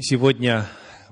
[0.00, 0.68] Сегодня,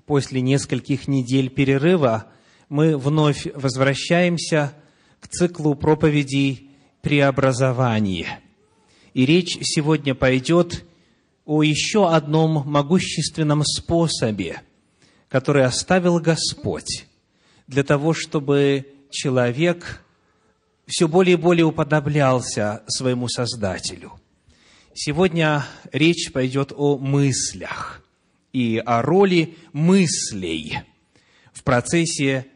[0.06, 2.29] после нескольких недель перерыва,
[2.69, 4.74] мы вновь возвращаемся
[5.19, 6.71] к циклу проповедей
[7.03, 8.38] «Преобразование».
[9.12, 10.85] И речь сегодня пойдет
[11.45, 14.62] о еще одном могущественном способе,
[15.29, 17.07] который оставил Господь
[17.66, 20.05] для того, чтобы человек
[20.87, 24.12] все более и более уподоблялся своему Создателю.
[24.95, 28.00] Сегодня речь пойдет о мыслях–
[28.57, 30.79] и о роли мыслей
[31.53, 32.46] в процессе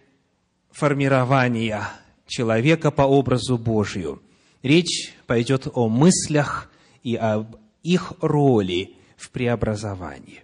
[0.71, 1.91] формирования
[2.27, 4.23] человека по образу Божию.
[4.63, 10.43] Речь пойдет о мыслях и об их роли в преобразовании.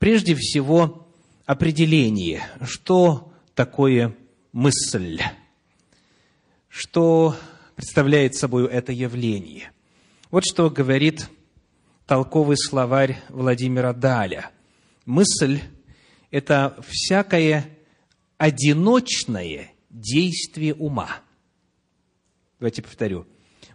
[0.00, 1.06] Прежде всего,
[1.46, 4.16] определение, что такое
[4.50, 5.20] мысль,
[6.68, 7.36] что
[7.76, 9.70] представляет собой это явление.
[10.32, 11.28] Вот что говорит
[12.06, 14.50] толковый словарь Владимира Даля–
[15.10, 15.60] мысль–
[16.30, 17.68] это всякое
[18.38, 21.08] одиночное действие ума.
[22.58, 23.26] Давайте повторю.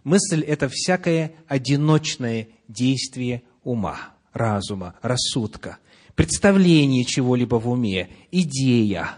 [0.02, 5.78] Мысль– это всякое одиночное действие ума, разума, рассудка,
[6.14, 9.16] представление чего-либо в уме, идея,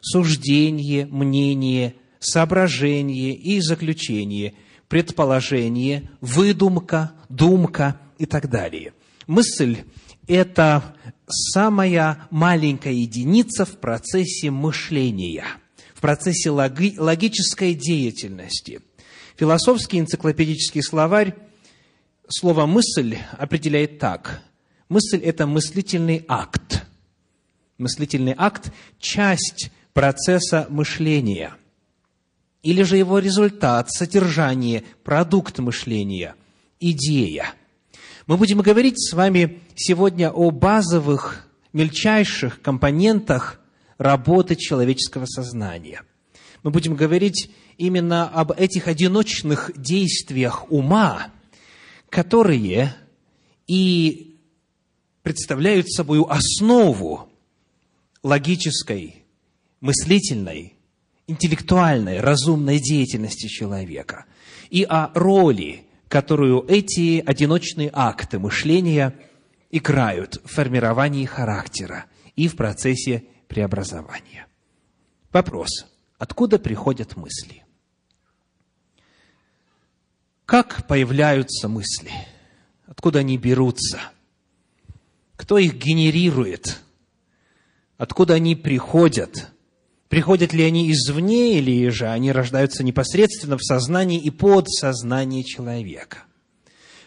[0.00, 4.54] суждение, мнение, соображение и заключение,
[4.88, 8.92] предположение, выдумка, думка и так далее.
[9.26, 9.78] Мысль–
[10.28, 10.95] это
[11.28, 15.44] самая маленькая единица в процессе мышления,
[15.94, 18.80] в процессе логи, логической деятельности.
[19.36, 21.34] Философский энциклопедический словарь
[22.28, 24.42] слово «мысль» определяет так.
[24.88, 26.84] Мысль– это мыслительный акт.
[27.78, 31.54] Мыслительный акт– часть процесса мышления.
[32.62, 36.34] Или же его результат, содержание, продукт мышления,
[36.80, 37.52] идея–
[38.26, 43.60] мы будем говорить с вами сегодня о базовых, мельчайших компонентах
[43.98, 46.02] работы человеческого сознания.
[46.64, 51.30] Мы будем говорить именно об этих одиночных действиях ума,
[52.10, 52.96] которые
[53.68, 54.38] и
[55.22, 57.28] представляют собой основу
[58.24, 59.24] логической,
[59.80, 60.74] мыслительной,
[61.28, 64.24] интеллектуальной, разумной деятельности человека,
[64.68, 69.14] и о роли которую эти одиночные акты мышления
[69.70, 72.06] играют в формировании характера
[72.36, 74.46] и в процессе преобразования.
[75.32, 75.86] Вопрос.
[76.18, 77.64] Откуда приходят мысли?
[80.44, 82.12] Как появляются мысли?
[82.86, 84.00] Откуда они берутся?
[85.34, 86.80] Кто их генерирует?
[87.98, 89.50] Откуда они приходят?
[90.08, 96.24] Приходят ли они извне, или же они рождаются непосредственно в сознании и подсознании человека?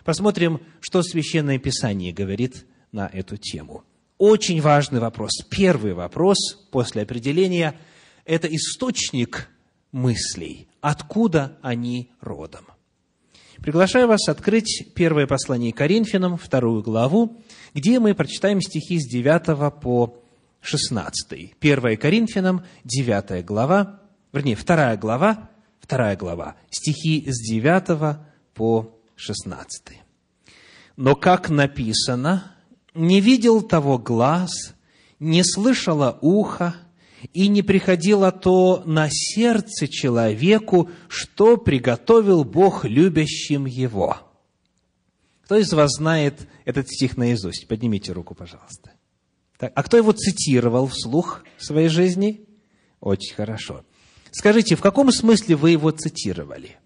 [0.04, 3.84] Посмотрим, что Священное Писание говорит на эту тему.
[4.18, 5.32] Очень важный вопрос.
[5.50, 6.38] Первый вопрос
[6.72, 7.80] после определения–
[8.26, 9.50] это источник
[9.94, 10.68] мыслей.
[10.82, 12.66] Откуда они родом?
[13.62, 17.42] Приглашаю вас открыть первое послание Коринфянам, вторую главу,
[17.74, 20.22] где мы прочитаем стихи с 9 по
[20.62, 21.56] 16.
[21.60, 24.02] 1 Коринфянам, 9 глава,
[24.34, 25.50] вернее, 2 глава,
[25.88, 28.20] 2 глава, стихи с 9
[28.54, 30.02] по 16.
[30.98, 32.56] «Но, как написано,
[32.94, 34.76] не видел того глаз,
[35.20, 36.76] не слышало ухо,
[37.34, 44.18] и не приходило то на сердце человеку, что приготовил Бог любящим его».
[45.50, 47.68] Кто из вас знает этот стих наизусть?
[47.68, 48.92] Поднимите руку, пожалуйста.
[49.60, 52.48] Так, а кто его цитировал вслух в своей жизни?
[53.02, 53.84] Очень хорошо.
[54.32, 56.78] Скажите, в каком смысле вы его цитировали?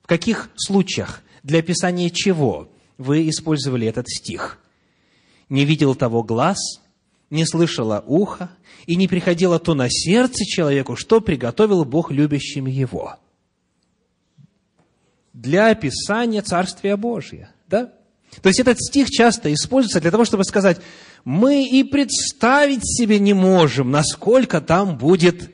[0.00, 4.60] В каких случаях, для описания чего вы использовали этот стих?
[5.48, 6.58] Не видел того глаз,
[7.30, 8.48] не слышало ухо,
[8.86, 13.16] и не приходило то на сердце человеку, что приготовил Бог любящим его.
[15.32, 17.92] Для описания Царствия Божия, да?
[18.40, 20.80] То есть этот стих часто используется для того, чтобы сказать,
[21.24, 25.50] мы и представить себе не можем, насколько там будет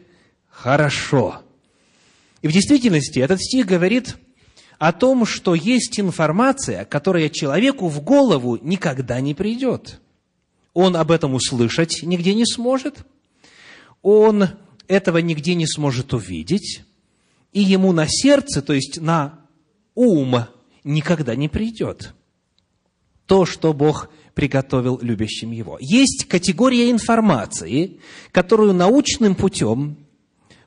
[0.48, 1.42] хорошо.
[2.42, 4.16] И в действительности этот стих говорит
[4.78, 10.00] о том, что есть информация, которая человеку в голову никогда не придет.
[10.72, 13.06] Он об этом услышать нигде не сможет,
[14.02, 14.48] он
[14.88, 16.84] этого нигде не сможет увидеть,
[17.52, 19.40] и ему на сердце, то есть на
[19.94, 20.46] ум,
[20.84, 22.14] никогда не придет
[23.30, 25.78] то, что Бог приготовил любящим Его.
[25.80, 27.98] Есть категория информации,
[28.32, 29.96] которую научным путем,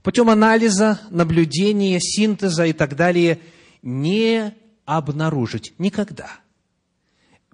[0.01, 3.39] путем анализа, наблюдения, синтеза и так далее
[3.81, 4.54] не
[4.86, 6.30] обнаружить никогда.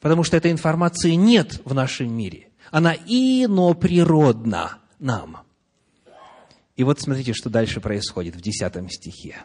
[0.02, 2.48] Потому что этой информации нет в нашем мире.
[2.72, 5.38] Она иноприродна нам.
[6.76, 9.38] И вот смотрите, что дальше происходит в 10 стихе.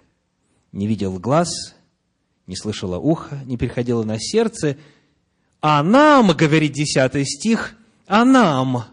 [0.71, 1.75] «Не видел глаз,
[2.47, 4.77] не слышало ухо, не приходило на сердце,
[5.67, 7.75] а нам, говорит 10 стих,
[8.07, 8.85] а нам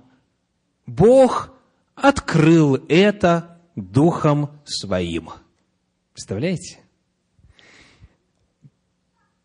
[0.85, 1.53] Бог
[1.95, 5.31] открыл это Духом Своим».
[6.13, 6.79] Представляете?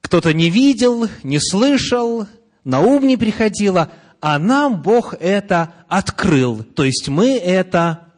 [0.02, 2.28] Кто-то не видел, не слышал,
[2.62, 3.90] на ум не приходило,
[4.20, 6.62] а нам Бог это открыл.
[6.62, 8.12] То есть мы это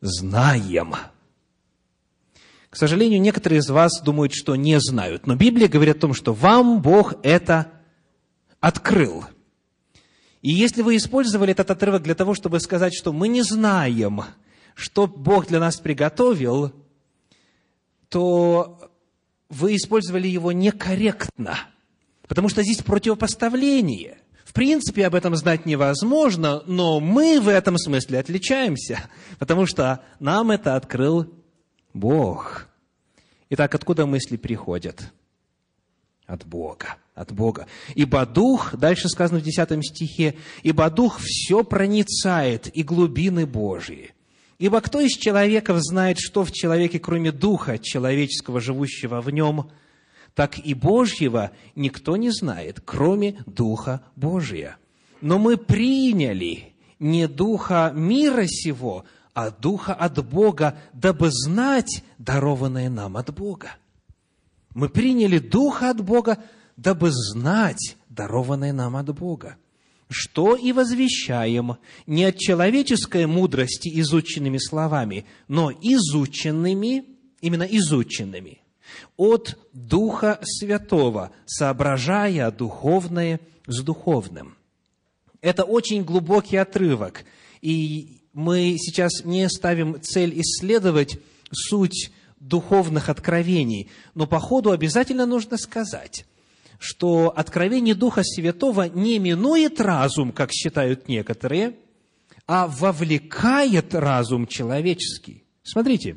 [0.00, 0.94] знаем.
[2.70, 5.26] К сожалению, некоторые из вас думают, что не знают.
[5.26, 7.70] Но Библия говорит о том, что вам Бог это
[8.60, 9.24] открыл.
[10.42, 14.22] И если вы использовали этот отрывок для того, чтобы сказать, что мы не знаем,
[14.74, 16.72] что Бог для нас приготовил,
[18.08, 18.90] то
[19.48, 21.58] вы использовали его некорректно,
[22.26, 24.18] потому что здесь противопоставление.
[24.44, 29.00] В принципе, об этом знать невозможно, но мы в этом смысле отличаемся,
[29.38, 31.32] потому что нам это открыл
[31.94, 32.66] Бог.
[33.50, 35.12] Итак, откуда мысли приходят?
[36.30, 36.96] От Бога.
[37.16, 37.66] От Бога.
[37.96, 44.14] Ибо Дух, дальше сказано в 10 стихе, ибо Дух все проницает и глубины Божьи.
[44.60, 49.70] Ибо кто из человеков знает, что в человеке, кроме духа человеческого, живущего в нем,
[50.34, 54.76] так и Божьего никто не знает, кроме Духа Божия.
[55.20, 59.04] Но мы приняли не Духа мира сего,
[59.34, 63.70] а Духа от Бога, дабы знать дарованное нам от Бога.
[64.74, 66.38] Мы приняли Духа от Бога,
[66.76, 69.56] дабы знать дарованное нам от Бога
[70.10, 71.76] что и возвещаем
[72.06, 77.04] не от человеческой мудрости изученными словами, но изученными,
[77.40, 78.60] именно изученными,
[79.16, 84.56] от Духа Святого, соображая духовное с духовным.
[85.40, 87.24] Это очень глубокий отрывок,
[87.62, 91.18] и мы сейчас не ставим цель исследовать
[91.52, 92.10] суть
[92.40, 96.26] духовных откровений, но по ходу обязательно нужно сказать,
[96.78, 101.76] что откровение Духа Святого не минует разум, как считают некоторые,
[102.46, 105.44] а вовлекает разум человеческий.
[105.62, 106.16] Смотрите,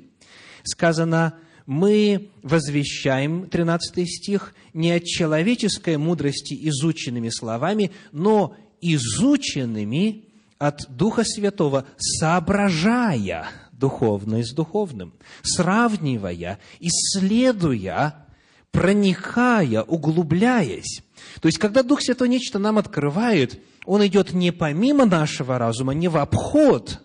[0.63, 1.35] сказано,
[1.65, 10.25] мы возвещаем, 13 стих, не от человеческой мудрости изученными словами, но изученными
[10.57, 13.49] от Духа Святого, соображая
[13.83, 18.25] духовное с духовным, сравнивая, исследуя
[18.71, 21.03] проникая, углубляясь.
[21.41, 26.07] То есть, когда Дух Святой нечто нам открывает, Он идет не помимо нашего разума, не
[26.07, 27.01] в обход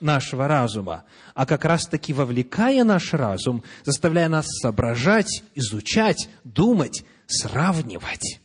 [0.00, 8.40] нашего разума, а как раз-таки вовлекая наш разум, заставляя нас соображать, изучать, думать, сравнивать.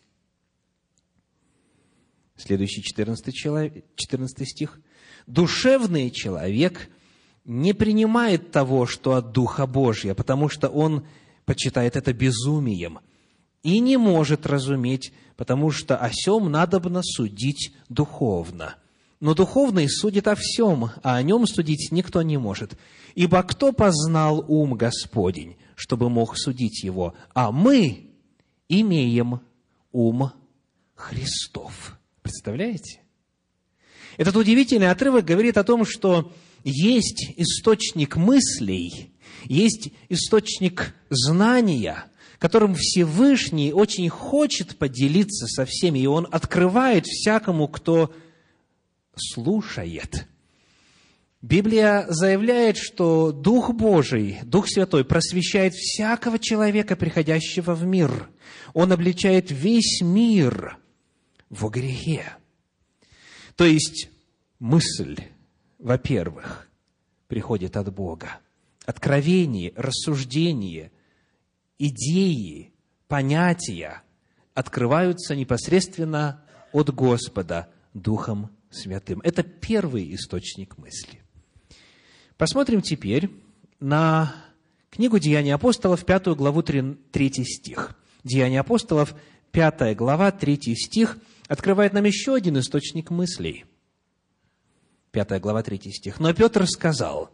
[2.38, 4.80] Следующий 14, человек, 14 стих.
[5.26, 6.90] «Душевный человек
[7.46, 11.06] не принимает того, что от Духа Божия, потому что он
[11.46, 13.00] почитает это безумием
[13.64, 18.76] и не может разуметь, потому что о сем надобно судить духовно.
[19.20, 22.74] Но духовный судит о всем, а о нем судить никто не может.
[23.14, 27.14] Ибо кто познал ум Господень, чтобы мог судить его?
[27.36, 28.10] А мы
[28.68, 29.42] имеем
[29.92, 30.32] ум
[30.96, 32.00] Христов.
[32.24, 33.02] Представляете?
[34.18, 36.32] Этот удивительный отрывок говорит о том, что
[36.64, 39.12] есть источник мыслей,
[39.46, 42.06] есть источник знания,
[42.40, 48.14] которым Всевышний очень хочет поделиться со всеми, и Он открывает всякому, кто
[49.16, 50.28] слушает.
[51.42, 58.30] Библия заявляет, что Дух Божий, Дух Святой просвещает всякого человека, приходящего в мир.
[58.74, 60.78] Он обличает весь мир
[61.50, 62.38] в грехе.
[63.56, 64.10] То есть
[64.60, 65.18] мысль,
[65.82, 66.70] во-первых,
[67.28, 68.40] приходит от Бога
[68.86, 70.92] откровение, рассуждение,
[71.78, 72.72] идеи,
[73.08, 74.04] понятия
[74.54, 79.22] открываются непосредственно от Господа Духом Святым.
[79.24, 81.22] Это первый источник мысли.
[82.38, 83.30] Посмотрим теперь
[83.80, 84.34] на
[84.90, 87.96] книгу Деяний апостолов, пятую главу, третий стих.
[88.24, 89.16] Деяния апостолов,
[89.52, 93.66] пятая глава, третий стих, открывает нам еще один источник мыслей.
[95.12, 96.20] Пятая глава, третий стих.
[96.22, 97.32] «Но Петр сказал,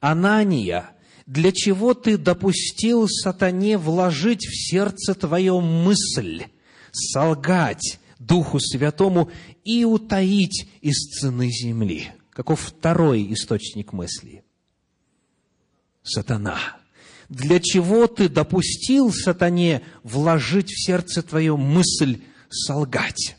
[0.00, 0.90] Анания,
[1.26, 6.46] для чего ты допустил сатане вложить в сердце твое мысль,
[6.92, 9.30] солгать Духу Святому
[9.64, 12.10] и утаить из цены земли?
[12.30, 14.42] Каков второй источник мысли?
[16.02, 16.58] Сатана.
[17.28, 23.36] Для чего ты допустил сатане вложить в сердце твое мысль солгать?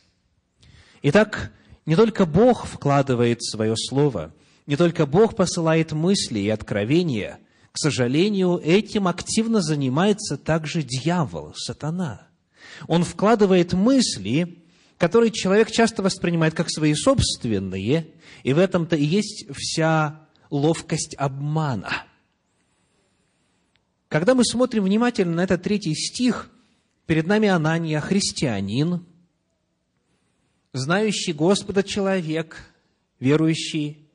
[1.04, 1.52] Итак,
[1.88, 4.34] Не только Бог вкладывает свое слово,
[4.68, 7.40] не только Бог посылает мысли и откровения.
[7.72, 12.28] К сожалению, этим активно занимается также дьявол, сатана.
[12.88, 14.62] Он вкладывает мысли,
[14.98, 18.08] которые человек часто воспринимает как свои собственные,
[18.44, 22.04] и в этом-то и есть вся ловкость обмана.
[24.10, 26.50] Когда мы смотрим внимательно на этот третий стих,
[27.06, 29.06] перед нами Анания, христианин,
[30.78, 32.74] знающий Господа человек,
[33.20, 34.08] верующий,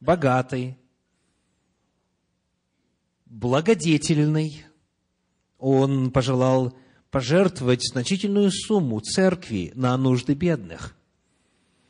[0.00, 0.78] богатый,
[3.26, 4.64] благодетельный.
[5.58, 6.76] Он пожелал
[7.10, 10.96] пожертвовать значительную сумму церкви на нужды бедных.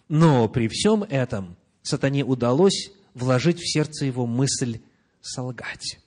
[0.09, 4.81] Но при всем этом сатане удалось вложить в сердце его мысль
[5.21, 5.99] солгать.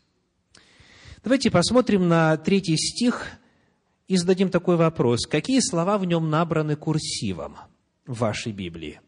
[1.24, 3.28] Давайте посмотрим на третий стих
[4.08, 5.26] и зададим такой вопрос.
[5.26, 7.56] Какие слова в нем набраны курсивом
[8.06, 9.02] вашей Библии?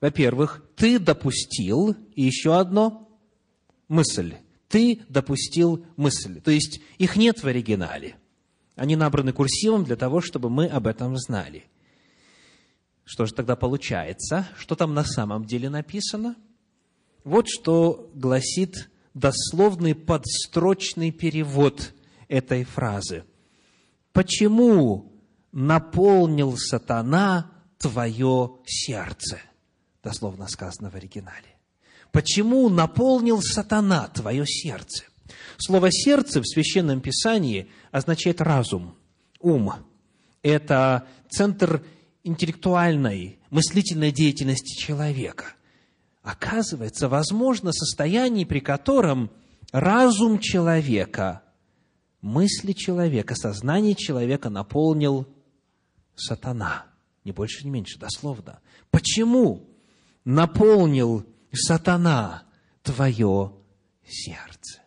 [0.00, 3.08] Во-первых, ты допустил, и еще одно,
[3.88, 4.34] мысль.
[4.68, 6.40] Ты допустил мысль.
[6.40, 8.16] То есть их нет в оригинале.
[8.76, 11.64] Они набраны курсивом для того, чтобы мы об этом знали.
[13.04, 14.46] Что же тогда получается?
[14.56, 16.36] Что там на самом деле написано?
[17.24, 21.94] Вот что гласит дословный подстрочный перевод
[22.28, 23.24] этой фразы.
[24.12, 25.12] Почему
[25.52, 29.38] наполнил сатана твое сердце?
[30.02, 31.56] Дословно сказано в оригинале.
[32.12, 35.04] Почему наполнил сатана твое сердце?
[35.58, 38.94] Слово «сердце» в Священном Писании означает разум,
[39.40, 39.72] ум.
[40.42, 41.84] Это центр
[42.22, 45.54] интеллектуальной, мыслительной деятельности человека.
[46.22, 49.30] Оказывается, возможно состояние, при котором
[49.72, 51.42] разум человека,
[52.20, 55.26] мысли человека, сознание человека наполнил
[56.18, 56.86] сатана.
[57.24, 58.60] Не больше, не меньше, дословно.
[58.90, 59.68] Почему
[60.24, 62.44] наполнил сатана
[62.82, 63.52] твое
[64.06, 64.80] сердце?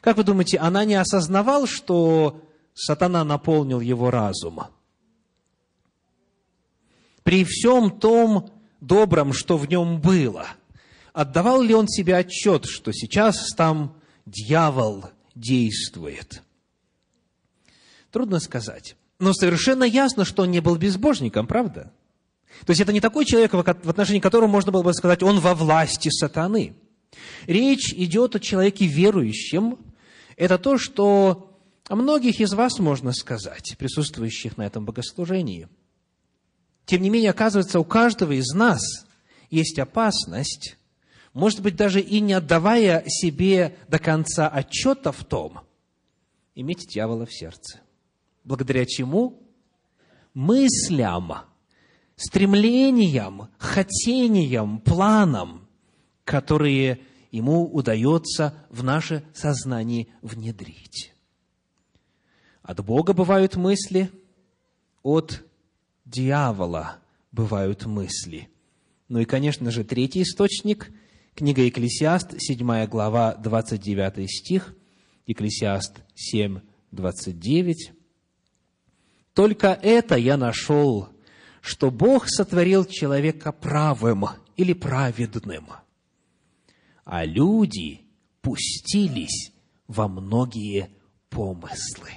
[0.00, 4.60] Как вы думаете, она не осознавал, что сатана наполнил его разум?
[7.22, 10.46] При всем том добром, что в нем было,
[11.12, 16.42] отдавал ли он себе отчет, что сейчас там дьявол действует?
[18.12, 18.96] Трудно сказать.
[19.18, 21.92] Но совершенно ясно, что он не был безбожником, правда?
[22.64, 25.54] То есть это не такой человек, в отношении которого можно было бы сказать, он во
[25.54, 26.74] власти сатаны.
[27.46, 29.78] Речь идет о человеке верующем,
[30.36, 31.58] это то, что
[31.88, 35.68] о многих из вас можно сказать, присутствующих на этом богослужении.
[36.84, 39.06] Тем не менее, оказывается, у каждого из нас
[39.50, 40.76] есть опасность,
[41.32, 45.60] может быть, даже и не отдавая себе до конца отчета в том,
[46.54, 47.80] иметь дьявола в сердце.
[48.46, 49.42] Благодаря чему?
[50.32, 51.32] Мыслям,
[52.14, 55.66] стремлениям, хотениям, планам,
[56.24, 57.00] которые
[57.32, 61.12] ему удается в наше сознание внедрить.
[62.62, 64.12] От Бога бывают мысли,
[65.02, 65.44] от
[66.04, 66.98] дьявола
[67.32, 68.48] бывают мысли.
[69.08, 70.92] Ну и, конечно же, третий источник–
[71.34, 74.76] книга Екклесиаст, 7 глава, 29 стих,
[75.26, 76.60] Екклесиаст 7,
[76.92, 77.95] 29.
[79.36, 81.10] «Только это я нашел,
[81.60, 84.24] что Бог сотворил человека правым
[84.56, 85.68] или праведным–
[87.06, 88.00] а люди
[88.42, 89.52] пустились
[89.86, 90.90] во многие
[91.30, 92.10] помыслы.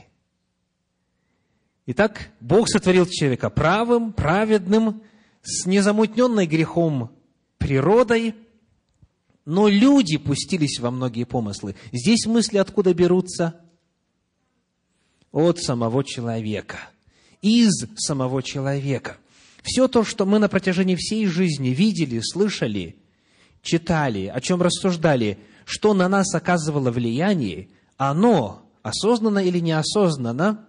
[1.86, 5.04] Итак, Бог сотворил человека правым, праведным,
[5.44, 7.16] с незамутненной грехом
[7.60, 8.36] природой,
[9.46, 11.76] но люди пустились во многие помыслы.
[11.92, 13.62] Здесь мысли откуда берутся?
[15.32, 16.80] От самого человека,
[17.42, 19.18] из самого человека.
[19.64, 22.96] Все то, что мы на протяжении всей жизни видели, слышали–
[23.62, 30.66] читали, о чем рассуждали, что на нас оказывало влияние, оно, осознанно или неосознанно,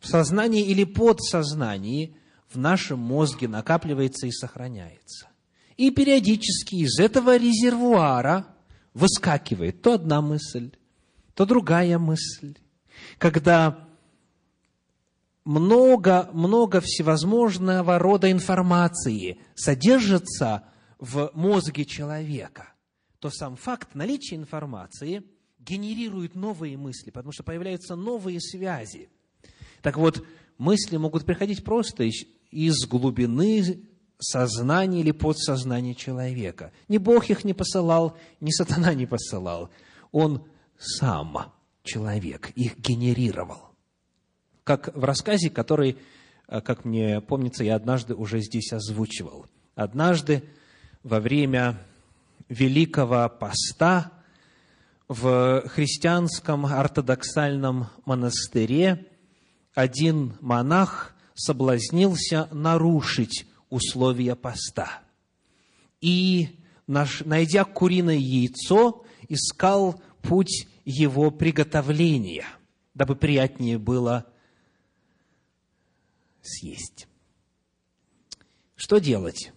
[0.00, 2.16] в сознании или подсознании,
[2.48, 5.28] в нашем мозге накапливается и сохраняется.
[5.76, 8.46] И периодически из этого резервуара
[8.94, 10.72] выскакивает то одна мысль,
[11.34, 12.56] то другая мысль.
[13.18, 13.88] Когда
[15.44, 20.64] много-много всевозможного рода информации содержится
[20.98, 22.72] в мозге человека,
[23.18, 25.24] то сам факт наличия информации
[25.58, 29.08] генерирует новые мысли, потому что появляются новые связи.
[29.80, 30.24] Так вот,
[30.58, 32.08] мысли могут приходить просто
[32.50, 33.82] из, глубины
[34.18, 36.72] сознания или подсознания человека.
[36.88, 39.70] Ни Бог их не посылал, ни сатана не посылал.
[40.12, 40.44] Он
[40.78, 43.71] сам, человек, их генерировал.
[44.64, 45.98] Как в рассказе, который
[46.48, 49.46] э, как мне помнится, я однажды уже здесь озвучивал.
[49.74, 50.44] Однажды
[51.02, 51.80] во время
[52.48, 54.12] Великого Поста
[55.08, 59.06] в христианском ортодоксальном монастыре
[59.74, 65.00] один монах соблазнился нарушить условия поста.
[66.00, 72.46] И, найдя куриное яйцо, искал путь его приготовления,
[72.94, 74.26] дабы приятнее было
[76.42, 77.08] съесть.
[78.74, 79.52] Что делать?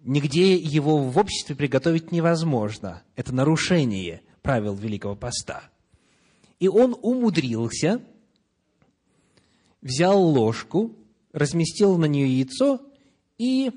[0.00, 3.02] Нигде его в обществе приготовить невозможно.
[3.16, 5.62] Это нарушение правил Великого Поста.
[6.60, 8.02] И он умудрился,
[9.82, 10.96] взял ложку,
[11.32, 12.80] разместил на нее яйцо
[13.38, 13.72] и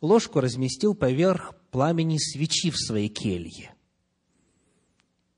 [0.00, 3.74] ложку разместил поверх пламени свечи в своей келье.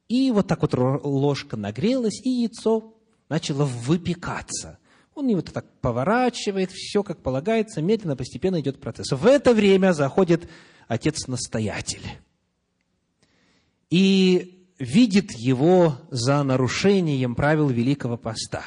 [0.08, 2.94] И вот так вот ложка нагрелась, и яйцо
[3.28, 4.78] начало выпекаться.
[5.14, 9.12] Он его так поворачивает, все как полагается, медленно, постепенно идет процесс.
[9.12, 10.48] В это время заходит
[10.88, 12.02] отец-настоятель
[13.90, 18.64] и видит его за нарушением правил Великого Поста.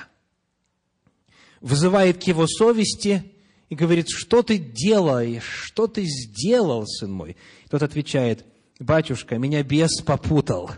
[1.59, 3.33] Вызывает к его совести
[3.67, 7.35] и говорит, что ты делаешь, что ты сделал, сын мой?
[7.69, 8.45] Тот отвечает,
[8.79, 10.71] батюшка, меня бес попутал.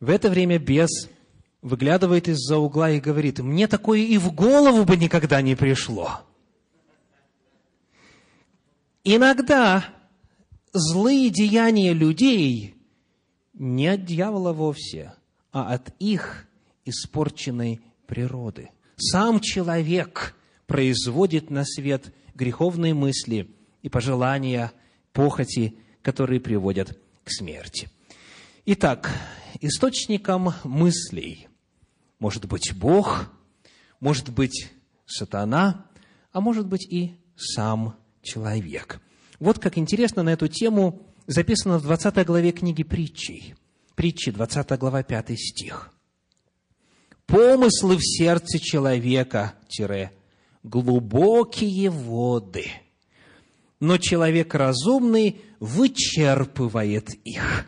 [0.00, 1.08] В это время бес
[1.66, 6.20] выглядывает из-за угла и говорит, мне такое и в голову бы никогда не пришло.
[9.02, 9.84] Иногда
[10.72, 12.76] злые деяния людей
[13.52, 15.14] не от дьявола вовсе,
[15.50, 16.46] а от их
[16.84, 18.70] испорченной природы.
[18.96, 20.36] Сам человек
[20.68, 23.50] производит на свет греховные мысли
[23.82, 24.70] и пожелания,
[25.12, 27.88] похоти, которые приводят к смерти.
[28.66, 29.10] Итак,
[29.60, 31.48] источником мыслей
[32.18, 33.30] может быть Бог,
[34.00, 34.70] может быть
[35.06, 35.86] сатана,
[36.32, 39.00] а может быть и сам человек.
[39.38, 43.54] Вот как интересно на эту тему записано в 20 главе книги притчей.
[43.94, 45.92] Притчи, 20 глава, 5 стих.
[47.26, 50.12] «Помыслы в сердце человека, тире,
[50.62, 52.66] глубокие воды,
[53.80, 57.66] но человек разумный вычерпывает их».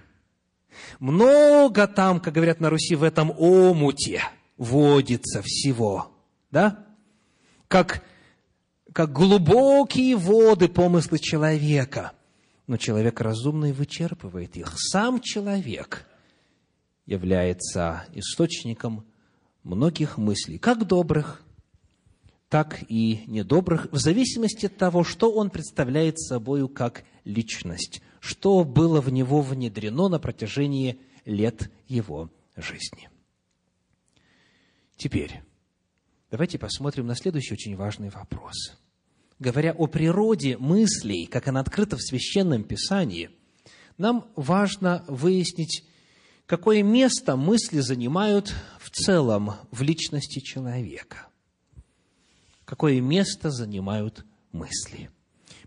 [1.01, 4.23] Много там, как говорят на Руси, в этом омуте
[4.59, 6.13] водится всего.
[6.51, 6.85] Да?
[7.69, 8.05] Как,
[8.93, 12.13] как глубокие воды помыслы человека.
[12.67, 14.75] Но человек разумный вычерпывает их.
[14.77, 16.07] Сам человек
[17.07, 19.07] является источником
[19.63, 21.43] многих мыслей, как добрых,
[22.51, 29.01] так и недобрых, в зависимости от того, что он представляет собою как личность, что было
[29.01, 33.09] в него внедрено на протяжении лет его жизни.
[34.99, 35.43] Теперь,
[36.29, 38.77] давайте посмотрим на следующий очень важный вопрос.
[39.39, 43.31] Говоря о природе мыслей, как она открыта в Священном Писании,
[43.97, 45.85] нам важно выяснить,
[46.47, 51.29] какое место мысли занимают в целом в личности человека.
[52.65, 55.11] Какое место занимают мысли.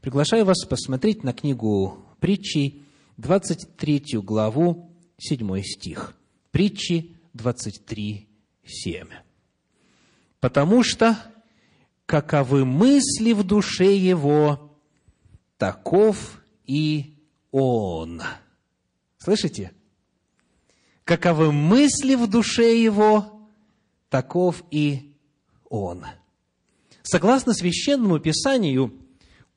[0.02, 2.84] Приглашаю вас посмотреть на книгу притчей,
[3.16, 6.18] 23 главу, 7 стих.
[6.52, 8.28] Притчи 23,
[8.72, 9.08] 7.
[10.40, 11.18] «Потому что,
[12.06, 14.76] каковы мысли в душе его,
[15.58, 17.14] таков и
[17.52, 18.22] он».
[19.18, 19.72] Слышите?
[21.04, 23.48] Каковы мысли в душе его,
[24.10, 25.14] таков и
[25.70, 26.06] он.
[27.04, 28.94] Согласно священному писанию,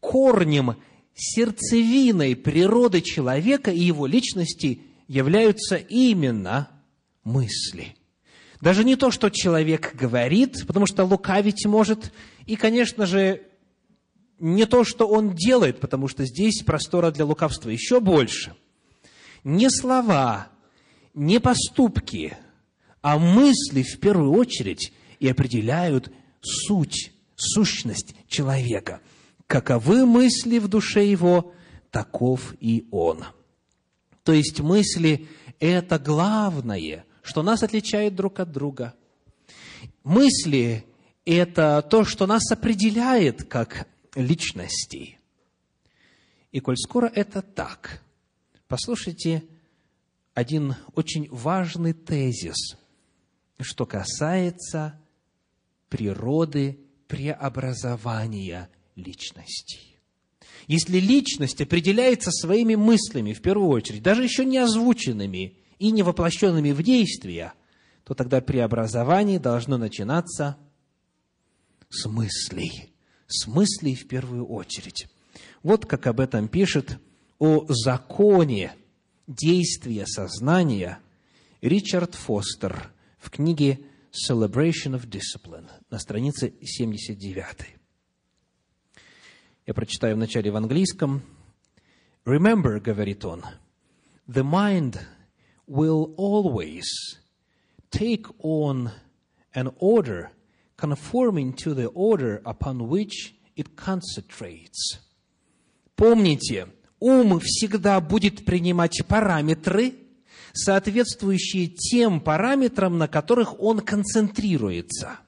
[0.00, 0.76] корнем
[1.14, 6.70] сердцевиной природы человека и его личности являются именно
[7.22, 7.96] мысли.
[8.64, 12.14] Даже не то, что человек говорит, потому что лукавить может,
[12.46, 13.42] и, конечно же,
[14.38, 18.54] не то, что он делает, потому что здесь простора для лукавства еще больше.
[19.44, 20.48] Не слова,
[21.12, 22.38] не поступки,
[23.02, 29.02] а мысли в первую очередь и определяют суть, сущность человека–
[29.46, 31.52] каковы мысли в душе его,
[31.90, 33.24] таков и он.
[34.22, 35.28] То есть мысли–
[35.60, 38.94] это главное, что нас отличает друг от друга.
[40.04, 40.84] Мысли–
[41.24, 45.18] это то, что нас определяет как личности.
[46.52, 48.02] И коль скоро это так,
[48.68, 49.42] послушайте
[50.34, 52.76] один очень важный тезис,
[53.58, 55.00] что касается
[55.88, 59.80] природы преобразования личности.
[60.66, 66.02] Если личность определяется своими мыслями, в первую очередь, даже еще не озвученными и не
[66.72, 67.52] в действия,
[68.04, 70.56] то тогда преобразование должно начинаться
[71.88, 72.92] с мыслей.
[73.26, 75.08] С мыслей в первую очередь.
[75.62, 76.98] Вот как об этом пишет
[77.38, 78.74] о законе
[79.26, 80.98] действия сознания
[81.62, 83.80] Ричард Фостер в книге
[84.12, 87.74] Celebration of Discipline на странице 79.
[89.66, 91.22] Я прочитаю вначале в английском.
[92.26, 93.42] Remember, говорит он,
[94.28, 94.98] the mind
[95.66, 96.84] will always
[97.90, 98.90] take on
[99.54, 100.30] an order
[100.76, 104.98] conforming to the order upon which it concentrates.
[105.96, 109.94] Помните, ум всегда будет принимать параметры,
[110.52, 115.18] соответствующие тем параметрам, на которых он концентрируется.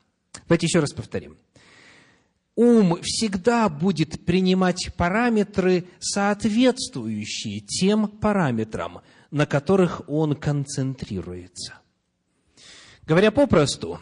[0.48, 1.36] Давайте еще раз повторим
[2.56, 9.02] ум всегда будет принимать параметры, соответствующие тем параметрам,
[9.36, 11.74] на которых он концентрируется.
[13.06, 14.00] Говоря попросту,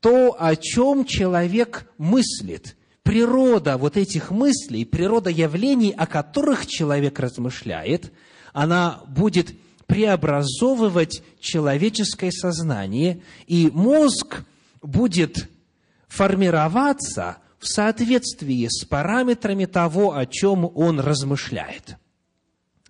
[0.00, 8.12] то, о чем человек мыслит, природа вот этих мыслей, природа явлений, о которых человек размышляет,
[8.52, 9.54] она будет
[9.86, 14.42] преобразовывать человеческое сознание, и мозг
[14.82, 15.48] будет
[16.08, 21.96] формироваться в соответствии с параметрами того, о чем он размышляет.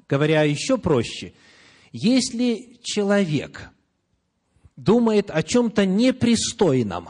[0.08, 1.34] Говоря еще проще,
[1.96, 3.70] если человек
[4.74, 7.08] думает о чем-то непристойном,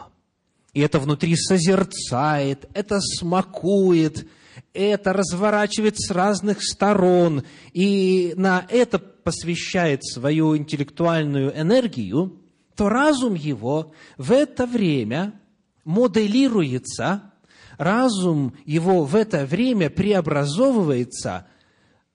[0.74, 4.28] и это внутри созерцает, это смакует,
[4.74, 12.38] это разворачивает с разных сторон, и на это посвящает свою интеллектуальную энергию,
[12.76, 15.40] то разум его в это время
[15.86, 17.32] моделируется
[17.78, 21.46] разум его в это время преобразовывается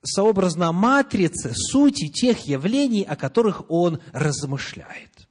[0.01, 5.27] сообразно матрице сути тех явлений, о которых он размышляет.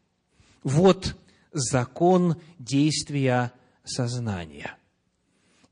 [0.62, 1.16] Вот
[1.52, 3.52] закон действия
[3.84, 4.74] сознания.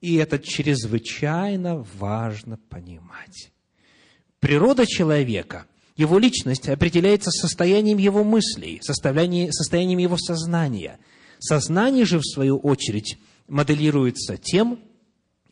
[0.01, 3.51] И это чрезвычайно важно понимать.
[4.41, 10.99] Природа человека, его личность определяется состоянием его мыслей, состоянием его сознания.
[11.39, 14.81] Сознание же, в свою очередь, моделируется тем,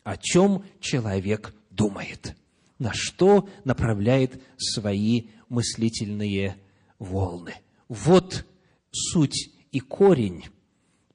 [0.03, 2.35] о чем человек думает,
[2.79, 6.57] на что направляет свои мыслительные
[6.99, 7.55] волны.
[7.87, 8.45] Вот
[8.91, 10.45] суть и корень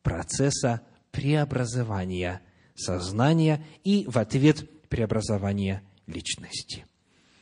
[0.02, 2.42] процесса преобразования
[2.74, 6.86] сознания и в ответ преобразования личности.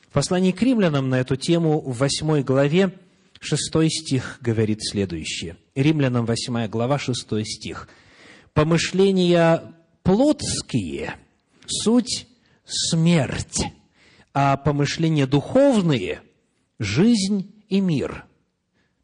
[0.09, 2.99] В послании к римлянам на эту тему в 8 главе
[3.41, 5.57] 6 стих говорит следующее.
[5.75, 7.89] Римлянам 8 глава 6 стих–
[8.55, 11.15] помышления плотские–
[11.67, 12.27] суть
[12.65, 13.67] смерть,
[14.33, 16.23] а помышления духовные–
[16.79, 18.27] жизнь и мир.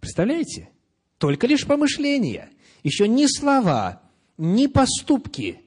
[0.01, 0.71] Представляете?
[1.19, 2.51] Только лишь помышления.
[2.83, 4.03] Еще ни слова,
[4.37, 5.61] ни поступки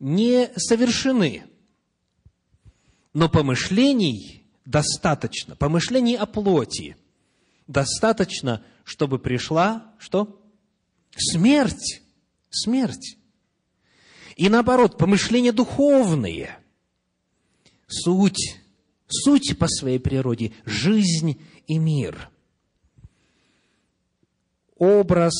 [0.00, 1.44] не совершены.
[3.12, 6.96] Но помышлений достаточно, помышлений о плоти
[7.66, 10.40] достаточно, чтобы пришла что?
[11.16, 12.02] Смерть.
[12.50, 13.16] Смерть.
[14.36, 16.58] И наоборот, помышления духовные,
[17.86, 18.61] суть,
[19.12, 22.30] суть по своей природе, жизнь и мир.
[24.76, 25.34] Образ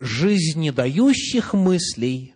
[0.00, 2.34] жизнедающих мыслей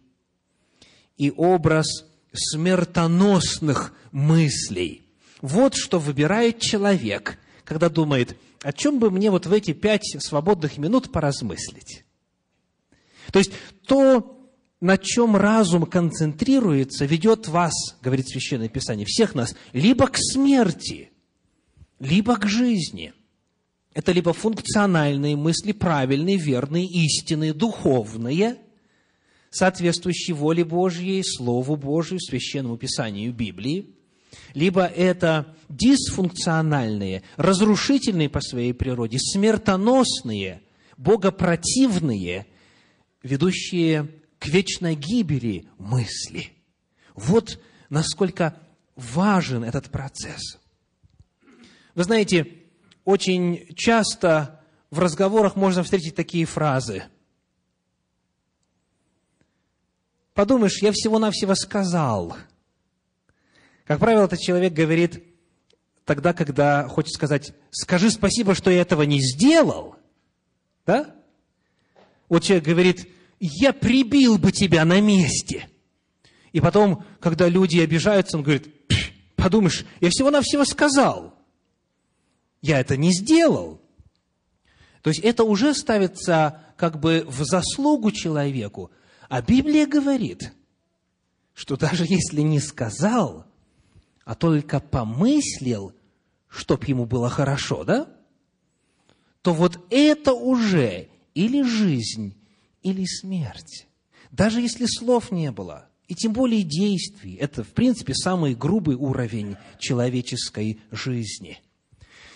[1.17, 5.03] и образ смертоносных мыслей.
[5.41, 10.79] Вот что выбирает человек, когда думает, о чем бы мне вот в эти пять свободных
[10.79, 12.05] минут поразмыслить.
[13.31, 13.53] То есть
[13.87, 14.34] то,
[14.85, 21.11] на чем разум концентрируется, ведет вас, говорит Священное Писание, всех нас, либо к смерти,
[21.99, 23.15] либо к жизни.
[23.95, 28.59] Это либо функциональные мысли, правильные, верные, истинные, духовные,
[29.49, 33.87] соответствующие воле Божьей, Слову Божию, Священному Писанию Библии,
[34.53, 40.61] либо это дисфункциональные, разрушительные по своей природе, смертоносные,
[40.99, 42.45] богопротивные,
[43.23, 44.11] ведущие
[44.45, 46.53] к вечной гибели мысли.
[47.15, 48.61] Вот насколько
[48.95, 50.59] важен этот процесс.
[51.95, 52.47] Вы знаете,
[53.07, 57.05] очень часто в разговорах можно встретить такие фразы.
[60.35, 62.37] Подумаешь, я всего-навсего сказал.
[63.87, 65.25] Как правило, этот человек говорит
[66.05, 69.97] тогда, когда хочет сказать, скажи спасибо, что я этого не сделал.
[70.85, 71.15] Да?
[72.29, 73.09] Вот человек говорит,
[73.41, 75.69] я прибил бы тебя на месте.
[76.53, 78.69] И потом, когда люди обижаются, он говорит,
[79.37, 81.35] подумаешь, я всего-навсего сказал.
[82.63, 83.81] Я это не сделал.
[85.03, 88.91] То есть это уже ставится как бы в заслугу человеку.
[89.29, 90.53] А Библия говорит,
[91.53, 93.47] что даже если не сказал,
[94.25, 95.93] а только помыслил,
[96.49, 98.09] чтоб ему было хорошо, да?
[99.43, 102.35] То вот это уже или жизнь,
[102.85, 103.89] или смерть.
[104.31, 109.57] Даже если слов не было, и тем более действий, это, в принципе, самый грубый уровень
[109.79, 111.61] человеческой жизни.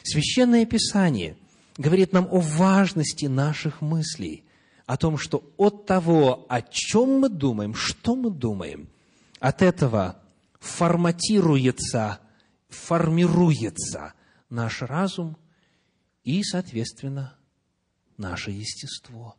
[0.02, 1.36] Священное Писание
[1.76, 4.44] говорит нам о важности наших мыслей,
[4.86, 8.88] о том, что от того, о чем мы думаем, что мы думаем,
[9.38, 10.18] от этого
[10.58, 12.20] форматируется,
[12.70, 14.14] формируется
[14.48, 15.36] наш разум
[16.24, 17.36] и, соответственно,
[18.16, 19.37] наше естество.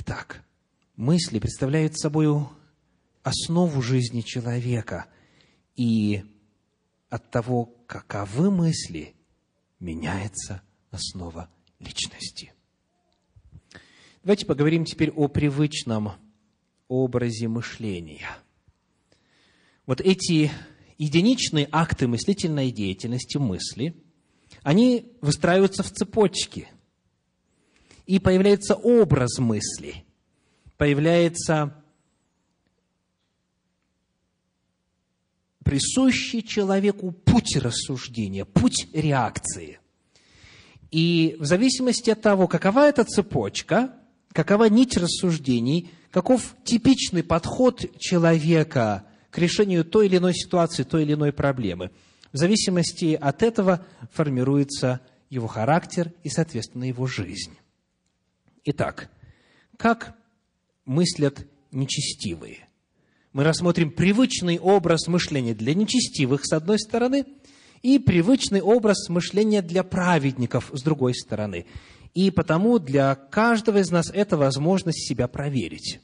[0.00, 0.44] Итак,
[0.94, 2.46] мысли представляют собой
[3.24, 5.06] основу жизни человека,
[5.74, 6.22] и
[7.10, 9.16] от того, каковы мысли,
[9.80, 12.52] меняется основа личности.
[14.22, 16.12] Давайте поговорим теперь о привычном
[16.86, 18.38] образе мышления.
[19.84, 20.52] Вот эти
[20.96, 23.96] единичные акты мыслительной деятельности, мысли,
[24.62, 26.68] они выстраиваются в цепочки.
[28.08, 30.02] И появляется образ мысли,
[30.78, 31.74] появляется
[35.62, 39.78] присущий человеку путь рассуждения, путь реакции.
[40.90, 43.94] И в зависимости от того, какова эта цепочка,
[44.32, 51.12] какова нить рассуждений, каков типичный подход человека к решению той или иной ситуации, той или
[51.12, 51.90] иной проблемы.
[52.32, 57.58] В зависимости от этого формируется его характер и, соответственно, его жизнь.
[58.64, 59.10] Итак,
[59.76, 60.14] как
[60.84, 62.68] мыслят нечестивые?
[63.32, 67.26] Мы рассмотрим привычный образ мышления для нечестивых, с одной стороны,
[67.82, 71.66] и привычный образ мышления для праведников, с другой стороны.
[72.14, 76.00] И потому для каждого из нас это возможность себя проверить.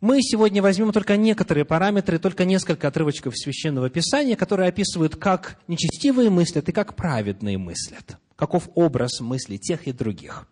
[0.00, 6.30] Мы сегодня возьмем только некоторые параметры, только несколько отрывочков Священного Писания, которые описывают, как нечестивые
[6.30, 8.16] мыслят и как праведные мыслят.
[8.36, 10.46] Каков образ мысли тех и других.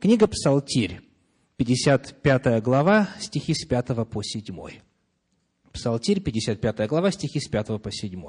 [0.00, 1.02] Книга Псалтирь,
[1.58, 4.56] 55 глава, стихи с 5 по 7.
[5.74, 8.24] Псалтирь, 55 глава, стихи с 5 по 7.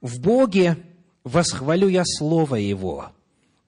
[0.00, 0.78] «В Боге
[1.24, 3.12] восхвалю я Слово Его,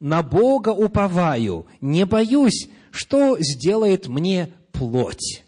[0.01, 5.45] на Бога уповаю, не боюсь, что сделает мне плоть.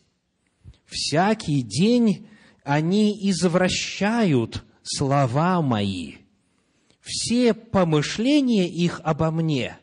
[0.84, 2.28] Всякий день
[2.64, 6.16] они извращают слова мои.
[7.00, 9.78] Все помышления их обо мне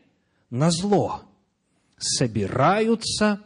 [0.51, 1.23] на зло
[1.97, 3.41] собираются,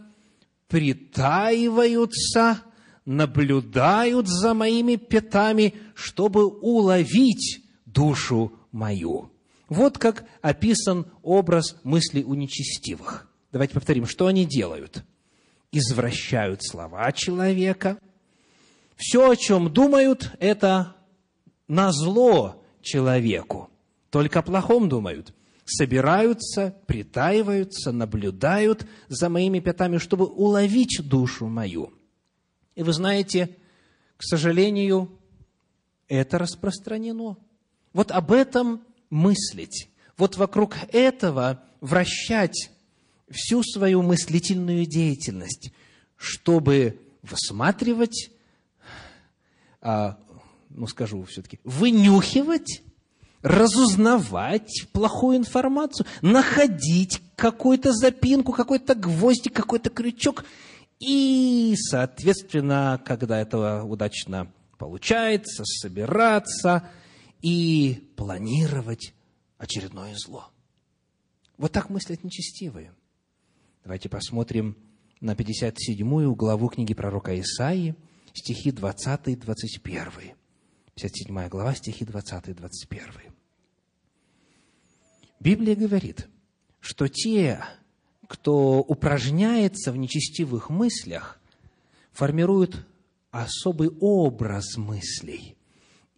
[0.68, 2.62] притаиваются,
[3.06, 9.32] наблюдают за моими пятами, чтобы уловить душу мою.
[9.70, 13.30] Вот как описан образ мыслей у нечестивых.
[13.52, 15.04] Давайте повторим, что они делают–
[15.72, 17.98] извращают слова человека.
[18.96, 20.96] Все, о чем думают, это
[21.68, 23.70] на зло человеку.
[24.10, 25.34] Только о плохом думают.
[25.70, 31.94] Собираются, притаиваются, наблюдают за моими пятами, чтобы уловить душу мою.
[32.76, 33.58] И вы знаете,
[34.16, 35.12] к сожалению,
[36.08, 37.36] это распространено.
[37.92, 39.90] Вот об этом мыслить.
[40.16, 42.72] Вот вокруг этого вращать
[43.30, 45.72] всю свою мыслительную деятельность,
[46.16, 48.32] чтобы высматривать,
[49.82, 50.18] а,
[50.70, 52.84] ну скажу все-таки, вынюхивать,
[53.48, 60.46] разузнавать плохую информацию, находить какую-то запинку, какой-то гвоздик, какой-то крючок.
[61.00, 66.90] И, соответственно, когда этого удачно получается, собираться
[67.42, 69.14] и планировать
[69.58, 70.50] очередное зло.
[71.58, 72.94] Вот так мыслят нечестивые–
[73.88, 74.76] Давайте посмотрим
[75.22, 77.96] на 57 главу книги пророка Исаии,
[78.34, 80.34] стихи 20 и 21.
[80.94, 83.27] 57 глава, стихи 20 и 21.
[85.40, 86.28] Библия говорит,
[86.80, 87.64] что те,
[88.28, 91.40] кто упражняется в нечестивых мыслях,
[92.12, 92.86] формируют
[93.32, 95.56] особый образ мыслей,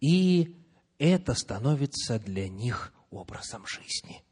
[0.00, 0.56] и
[0.98, 4.22] это становится для них образом жизни–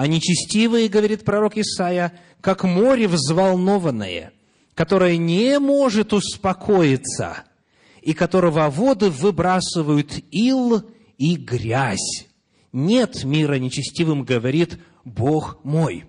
[0.00, 4.32] а нечестивые, говорит пророк Исаия, как море взволнованное,
[4.74, 7.44] которое не может успокоиться,
[8.00, 12.29] и которого воды выбрасывают ил и грязь.
[12.72, 16.04] Нет мира нечестивым, говорит Бог мой.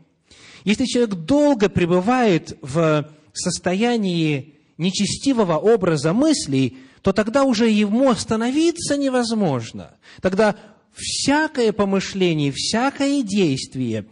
[0.63, 9.95] Если человек долго пребывает в состоянии нечестивого образа мыслей, то тогда уже ему остановиться невозможно.
[10.21, 10.55] Тогда
[10.93, 14.05] всякое помышление, всякое действие,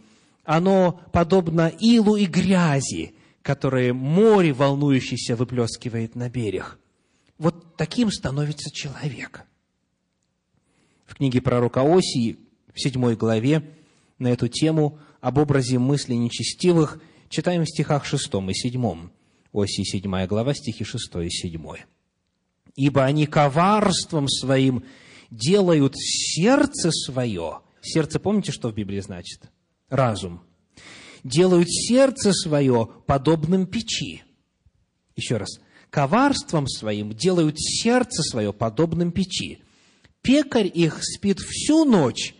[0.44, 6.78] оно подобно илу и грязи, которое море волнующееся выплескивает на берег.
[7.38, 9.44] Вот таким становится человек.
[11.10, 12.38] В книге пророка Осии,
[12.72, 13.68] в седьмой главе,
[14.20, 19.10] на эту тему об образе мыслей нечестивых читаем в стихах шестом и седьмом.
[19.52, 21.80] Осии седьмая глава, стихи шестой и седьмой.
[22.76, 24.84] «Ибо они коварством своим
[25.32, 27.58] делают сердце свое».
[27.82, 29.50] Сердце, помните, что в Библии значит?
[29.88, 30.40] Разум.
[31.24, 34.22] «Делают сердце свое подобным печи».
[35.16, 35.58] Еще раз.
[35.90, 39.60] «Коварством своим делают сердце свое подобным печи.
[40.22, 42.34] Пекарь их спит всю ночь,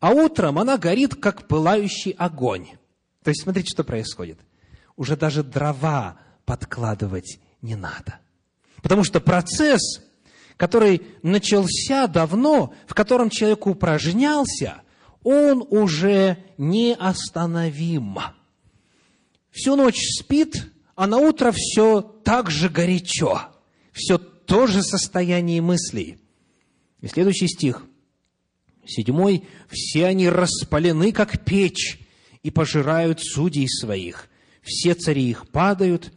[0.00, 2.66] а утром она горит, как пылающий огонь.
[3.22, 4.38] То есть, смотрите, что происходит.
[4.96, 8.18] Уже даже дрова подкладывать не надо.
[8.82, 10.02] Потому что процесс,
[10.56, 14.82] который начался давно, в котором человек упражнялся,
[15.22, 18.18] он уже неостановим.
[19.50, 23.42] Всю ночь спит, а на утро все так же горячо.
[23.92, 26.18] Все то же состояние мыслей.
[27.02, 27.84] И следующий стих.
[28.86, 29.44] Седьмой.
[29.68, 31.98] «Все они распалены, как печь,
[32.42, 34.28] и пожирают судей своих.
[34.62, 36.12] Все цари их падают,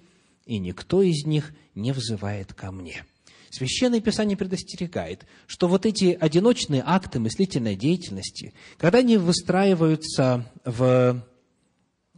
[0.46, 3.04] и никто из них не взывает ко мне».
[3.50, 11.26] Священное Писание предостерегает, что вот эти одиночные акты мыслительной деятельности, когда они выстраиваются в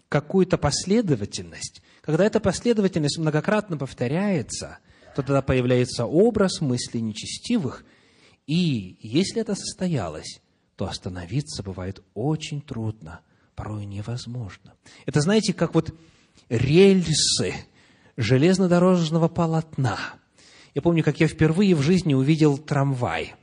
[0.09, 4.79] какую-то последовательность, когда эта последовательность многократно повторяется,
[5.15, 7.85] то тогда появляется образ мыслей нечестивых–
[8.47, 10.41] и если это состоялось,
[10.77, 13.19] то остановиться бывает очень трудно,
[13.55, 14.73] порой невозможно.
[15.05, 15.93] Это, знаете, как вот
[16.49, 17.53] рельсы
[18.15, 19.99] железнодорожного полотна.
[20.73, 23.35] Я помню, как я впервые в жизни увидел трамвай.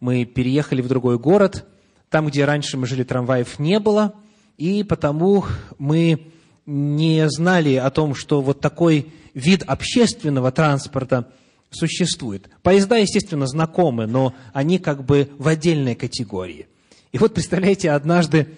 [0.00, 1.66] Мы переехали в другой город,
[2.08, 4.14] там, где раньше мы жили, трамваев не было,
[4.56, 5.44] и потому
[5.78, 6.32] мы
[6.64, 11.30] не знали о том, что вот такой вид общественного транспорта–
[11.70, 12.48] существует.
[12.62, 16.68] Поезда, естественно, знакомы, но они как бы в отдельной категории.
[17.12, 18.48] И вот, представляете, однажды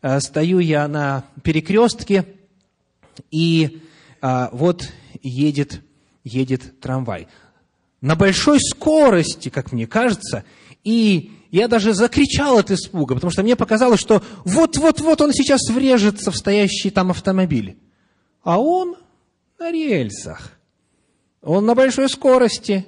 [0.00, 2.26] э, стою я на перекрестке,
[3.30, 3.82] и
[4.20, 4.88] э, вот
[5.22, 5.80] едет,
[6.24, 7.28] едет трамвай.
[8.00, 10.44] На большой скорости, как мне кажется,
[10.84, 16.30] и я даже закричал от испуга, потому что мне показалось, что вот-вот-вот он сейчас врежется
[16.30, 17.76] в стоящий там автомобиль.
[18.42, 18.96] А он
[19.58, 20.58] на рельсах.
[21.42, 22.86] Он на большой скорости,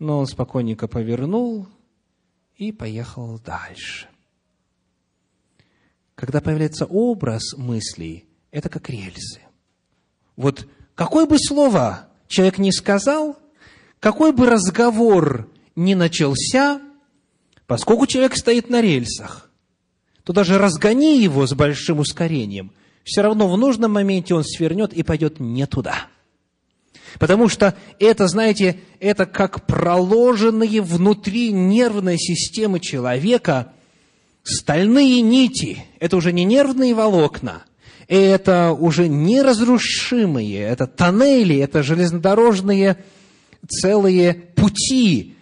[0.00, 1.68] но он спокойненько повернул
[2.56, 4.08] и поехал дальше.
[6.16, 9.40] Когда появляется образ мыслей, это как рельсы.
[10.34, 13.38] Вот какое бы слово человек не сказал,
[14.00, 16.80] какой бы разговор ни начался,
[17.68, 19.50] поскольку человек стоит на рельсах,
[20.24, 22.72] то даже разгони его с большим ускорением,
[23.04, 26.08] все равно в нужном моменте он свернет и пойдет не туда–
[27.18, 33.72] Потому что это, знаете, это как проложенные внутри нервной системы человека
[34.42, 35.84] стальные нити.
[36.00, 37.64] Это уже не нервные волокна,
[38.06, 43.04] это уже неразрушимые, это тоннели, это железнодорожные
[43.68, 45.36] целые пути.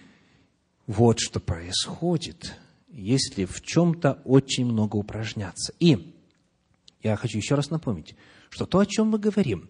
[0.86, 2.54] Вот что происходит,
[2.90, 5.72] если в чем-то очень много упражняться.
[5.80, 6.12] И
[7.02, 8.14] я хочу еще раз напомнить,
[8.50, 9.68] что то, о чем мы говорим,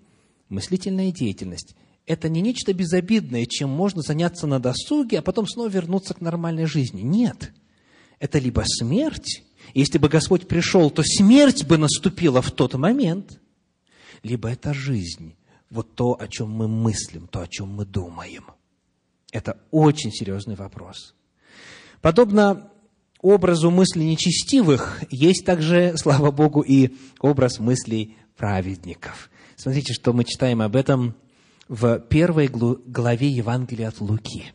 [0.49, 1.75] мыслительная деятельность,
[2.07, 6.67] это не нечто безобидное, чем можно заняться на досуге, а потом снова вернуться к нормальной
[6.67, 7.03] жизни.
[7.03, 7.53] Нет.
[8.21, 9.43] Это либо смерть,
[9.75, 13.41] если бы Господь пришел, то смерть бы наступила в тот момент,
[14.23, 15.35] либо это жизнь,
[15.69, 18.47] вот то, о чем мы мыслим, то, о чем мы думаем.
[19.33, 21.15] Это очень серьезный вопрос.
[22.01, 22.71] Подобно
[23.21, 29.31] образу мыслей нечестивых, есть также, слава Богу, и образ мыслей праведников.
[29.57, 31.15] Смотрите, что мы читаем об этом
[31.67, 34.53] в первой главе Евангелия от Луки.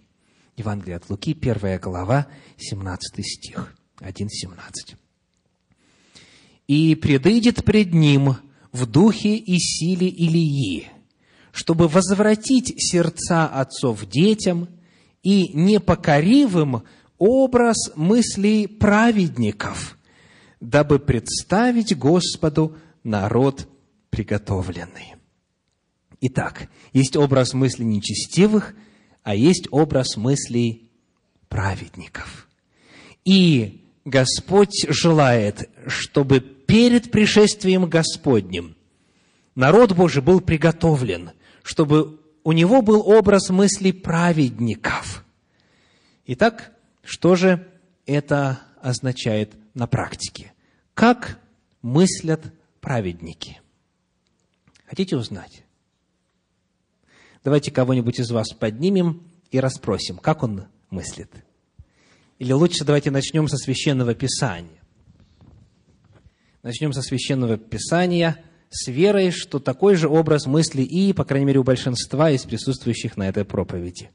[0.57, 4.95] Евангелие от Луки, первая глава, 17 стих, 1.17.
[6.67, 8.35] «И предыдет пред ним
[8.71, 10.87] в духе и силе Илии,
[11.51, 14.69] чтобы возвратить сердца отцов детям
[15.23, 16.83] и непокоривым
[17.17, 19.97] образ мыслей праведников,
[20.59, 23.67] дабы представить Господу народ
[24.11, 25.15] приготовленный».
[26.21, 28.75] Итак, есть образ мыслей нечестивых,
[29.23, 30.91] а есть образ мыслей
[31.49, 32.47] праведников.
[33.25, 38.75] И Господь желает, чтобы перед пришествием Господним
[39.55, 41.31] народ Божий был приготовлен,
[41.63, 45.25] чтобы у него был образ мыслей праведников.
[46.25, 46.71] Итак,
[47.03, 47.67] что же
[48.05, 50.53] это означает на практике?
[50.93, 51.39] Как
[51.81, 52.41] мыслят
[52.79, 53.59] праведники?
[54.91, 55.63] Хотите узнать?
[57.45, 61.31] Давайте кого-нибудь из вас поднимем и расспросим, как он мыслит.
[62.39, 64.81] Или лучше давайте начнем со священного писания.
[66.61, 71.59] Начнем со священного писания с верой, что такой же образ мысли и, по крайней мере,
[71.61, 74.11] у большинства из присутствующих на этой проповеди.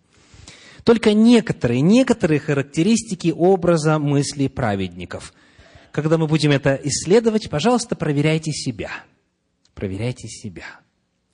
[0.84, 5.32] Только некоторые, некоторые характеристики образа мысли праведников.
[5.90, 8.90] Когда мы будем это исследовать, пожалуйста, проверяйте себя.
[9.76, 10.64] Проверяйте себя.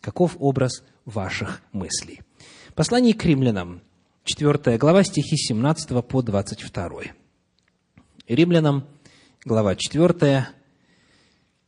[0.01, 2.23] Каков образ ваших мыслей?
[2.75, 3.83] Послание к римлянам,
[4.25, 7.03] 4 глава, стихи 17 по 22.
[8.27, 8.85] Римлянам,
[9.45, 10.49] глава 4,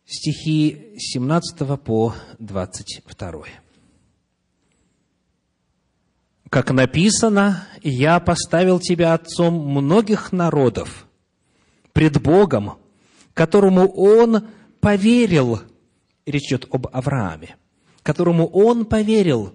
[0.05, 3.45] стихи 17 по 22.
[6.51, 11.07] Как написано, «Я поставил тебя отцом многих народов
[11.93, 12.79] пред Богом,
[13.33, 14.49] которому Он
[14.81, 15.61] поверил».
[16.27, 17.57] Речь идет об Аврааме.
[18.03, 19.55] Которому Он поверил,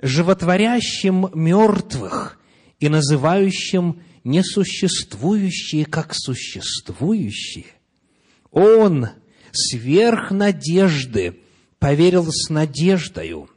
[0.00, 2.38] животворящим мертвых
[2.78, 7.66] и называющим несуществующие как существующие.
[8.50, 9.08] Он–
[9.54, 11.38] сверх надежды
[11.78, 13.48] поверил с надеждою,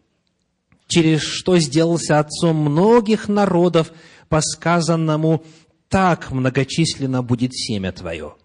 [0.88, 3.92] через что сделался отцом многих народов,
[4.30, 5.44] по сказанному
[5.90, 8.36] «так многочисленно будет семя твое».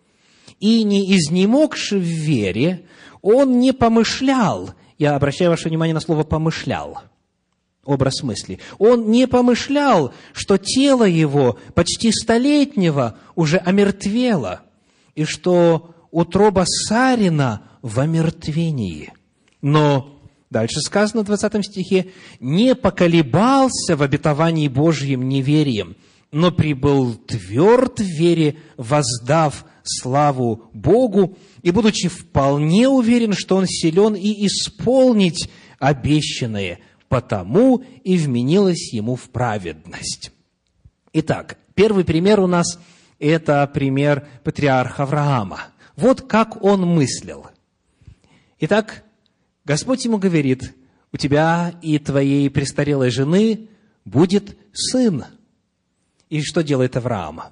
[0.61, 2.85] И не изнемогши в вере,
[3.23, 7.03] он не помышлял, я обращаю ваше внимание на слово «помышлял»,
[7.85, 8.59] образ мысли.
[8.79, 14.63] Он не помышлял, что тело его почти столетнего уже омертвело,
[15.15, 19.13] и что утроба Сарина в омертвении.
[19.61, 20.21] Но
[20.51, 25.97] дальше сказано в 20 стихе, не поколебался в обетовании Божьим неверием,
[26.31, 34.15] но прибыл тверд в вере, воздав славу Богу, и будучи вполне уверен, что он силен
[34.15, 36.79] и исполнить обещанное,
[37.09, 40.33] потому и вменилось ему в праведность.
[41.13, 42.79] Итак, первый пример у нас–
[43.19, 45.61] это пример патриарха Авраама.
[45.97, 47.47] Вот как он мыслил.
[48.59, 49.05] Итак,
[49.65, 50.75] Господь ему говорит,
[51.13, 53.69] у тебя и твоей престарелой жены
[54.05, 55.25] будет сын.
[56.31, 57.43] И что делает Авраам?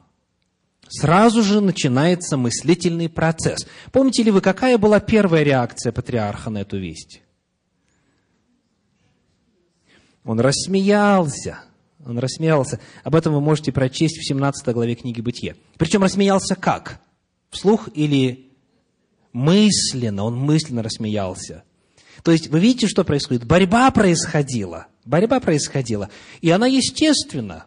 [0.91, 3.66] Сразу же начинается мыслительный процесс.
[3.93, 7.22] Помните ли вы, какая была первая реакция патриарха на эту весть?
[10.24, 11.61] Он рассмеялся.
[12.05, 12.80] Он рассмеялся.
[13.05, 15.55] Об этом вы можете прочесть в 17 главе книги Бытия.
[15.78, 17.01] Причем рассмеялся как?
[17.51, 18.51] Вслух или
[19.32, 20.24] мысленно?
[20.24, 21.62] Он мысленно рассмеялся.
[22.24, 23.45] То есть, вы видите, что происходит?
[23.45, 24.88] Борьба происходила.
[25.05, 26.11] Борьба происходила.
[26.41, 27.66] И она естественна.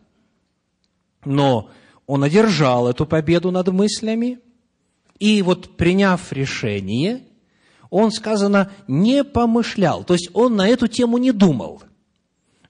[1.24, 1.72] Но
[2.06, 4.40] он одержал эту победу над мыслями.
[5.20, 7.24] И вот приняв решение,
[7.90, 10.04] он, сказано, не помышлял.
[10.04, 11.84] То есть, он на эту тему не думал.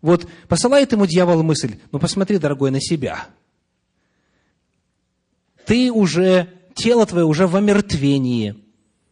[0.01, 3.25] Вот посылает ему дьявол мысль, ну посмотри, дорогой, на себя.
[5.65, 8.55] Ты уже тело твое уже в омертвении.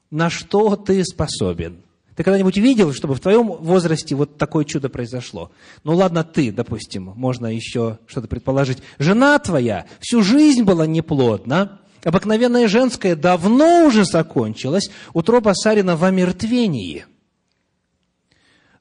[0.09, 1.81] На что ты способен?
[2.15, 5.51] Ты когда-нибудь видел, чтобы в твоем возрасте вот такое чудо произошло?
[5.83, 8.79] Ну ладно, ты, допустим, можно еще что-то предположить.
[8.99, 17.05] Жена твоя всю жизнь была неплодна, обыкновенная женская давно уже закончилась, утроба Сарина в омертвении.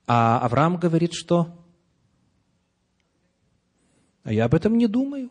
[0.06, 1.56] А Авраам говорит, что?
[4.24, 5.30] А я об этом не думаю.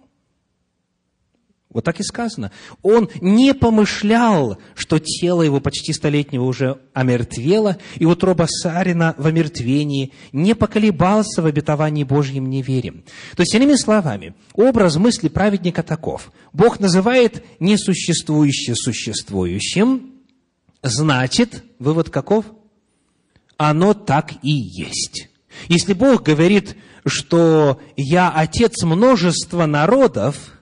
[1.72, 2.52] Вот так и сказано.
[2.82, 10.12] Он не помышлял, что тело его почти столетнего уже омертвело, и утроба Сарина в омертвении,
[10.32, 13.04] не поколебался в обетовании Божьем неверием.
[13.36, 16.32] То есть, иными словами, образ мысли праведника таков.
[16.54, 20.14] Бог называет несуществующее существующим,
[20.82, 22.46] значит, вывод каков?
[23.58, 25.30] Оно так и есть.
[25.68, 30.59] Если Бог говорит, что «я отец множества народов»,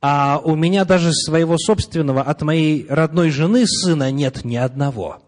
[0.00, 5.22] а у меня даже своего собственного от моей родной жены сына нет ни одного,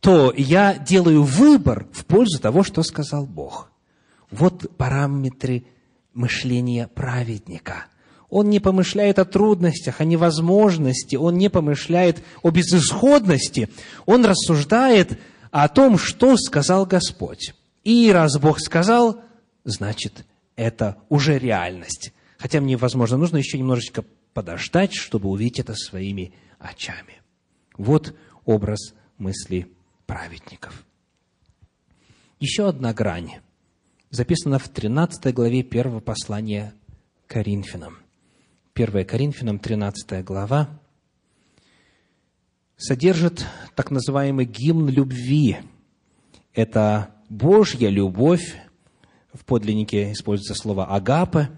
[0.00, 3.70] то я делаю выбор в пользу того, что сказал Бог.
[4.30, 5.64] Вот параметры
[6.12, 7.86] мышления праведника.
[8.28, 13.68] Он не помышляет о трудностях, о невозможности, он не помышляет о безысходности,
[14.04, 15.18] он рассуждает
[15.50, 17.54] о том, что сказал Господь.
[17.84, 19.20] И раз Бог сказал,
[19.64, 20.26] значит,
[20.56, 27.22] это уже реальность хотя мне, возможно, нужно еще немножечко подождать, чтобы увидеть это своими очами.
[27.76, 28.14] Вот
[28.44, 29.68] образ мысли
[30.06, 30.84] праведников.
[32.38, 33.40] Еще одна грань
[34.10, 36.74] записана в 13 главе первого послания
[37.26, 37.98] Коринфянам.
[38.74, 40.68] 1 Коринфянам, 13 глава,
[42.76, 45.56] содержит так называемый гимн любви.
[46.52, 48.54] Это Божья любовь,
[49.32, 51.50] в подлиннике используется слово «агапе»,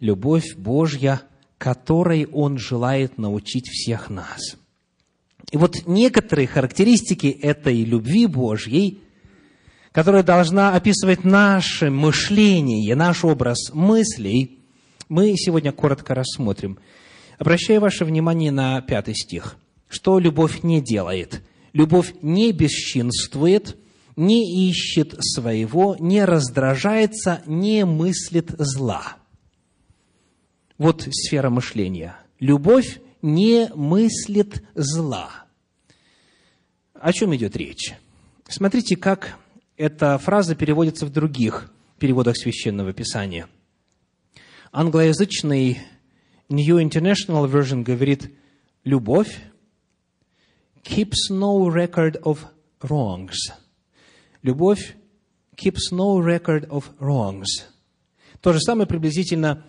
[0.00, 1.22] любовь Божья,
[1.58, 4.56] которой Он желает научить всех нас.
[5.50, 9.00] И вот некоторые характеристики этой любви Божьей,
[9.92, 14.58] которая должна описывать наше мышление, наш образ мыслей,
[15.08, 16.78] мы сегодня коротко рассмотрим.
[17.38, 19.56] Обращаю ваше внимание на пятый стих.
[19.88, 21.42] Что любовь не делает?
[21.72, 23.76] Любовь не бесчинствует–
[24.16, 29.16] не ищет своего, не раздражается, не мыслит зла.
[30.84, 32.14] Вот сфера мышления.
[32.40, 35.46] Любовь не мыслит зла.
[36.92, 37.94] О чем идет речь?
[38.48, 39.38] Смотрите, как
[39.78, 43.48] эта фраза переводится в других переводах Священного Писания.
[44.72, 45.80] Англоязычный
[46.50, 48.34] New International Version говорит
[48.84, 49.40] «любовь
[50.82, 52.40] keeps no record of
[52.82, 53.38] wrongs».
[54.42, 54.96] Любовь
[55.56, 57.46] keeps no record of wrongs.
[58.42, 59.64] То же самое приблизительно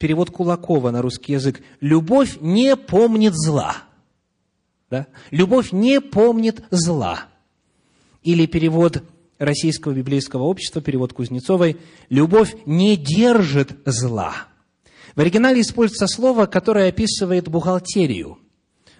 [0.00, 1.62] перевод Кулакова на русский язык.
[1.80, 3.76] Любовь не помнит зла.
[4.90, 5.06] Да?
[5.30, 7.24] Любовь не помнит зла.
[8.22, 9.04] Или перевод
[9.38, 11.76] Российского библейского общества, перевод Кузнецовой,
[12.08, 14.32] «Любовь не держит зла».
[15.14, 18.38] В оригинале используется слово, которое описывает бухгалтерию.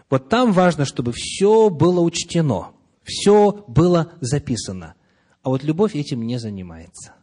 [0.08, 2.72] Вот там важно, чтобы все было учтено,
[3.04, 4.94] все было записано.
[5.42, 7.14] А вот любовь этим не занимается.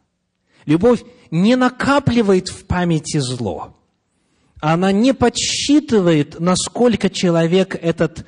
[0.66, 3.74] Любовь не накапливает в памяти зло.
[4.60, 8.26] Она не подсчитывает, насколько человек этот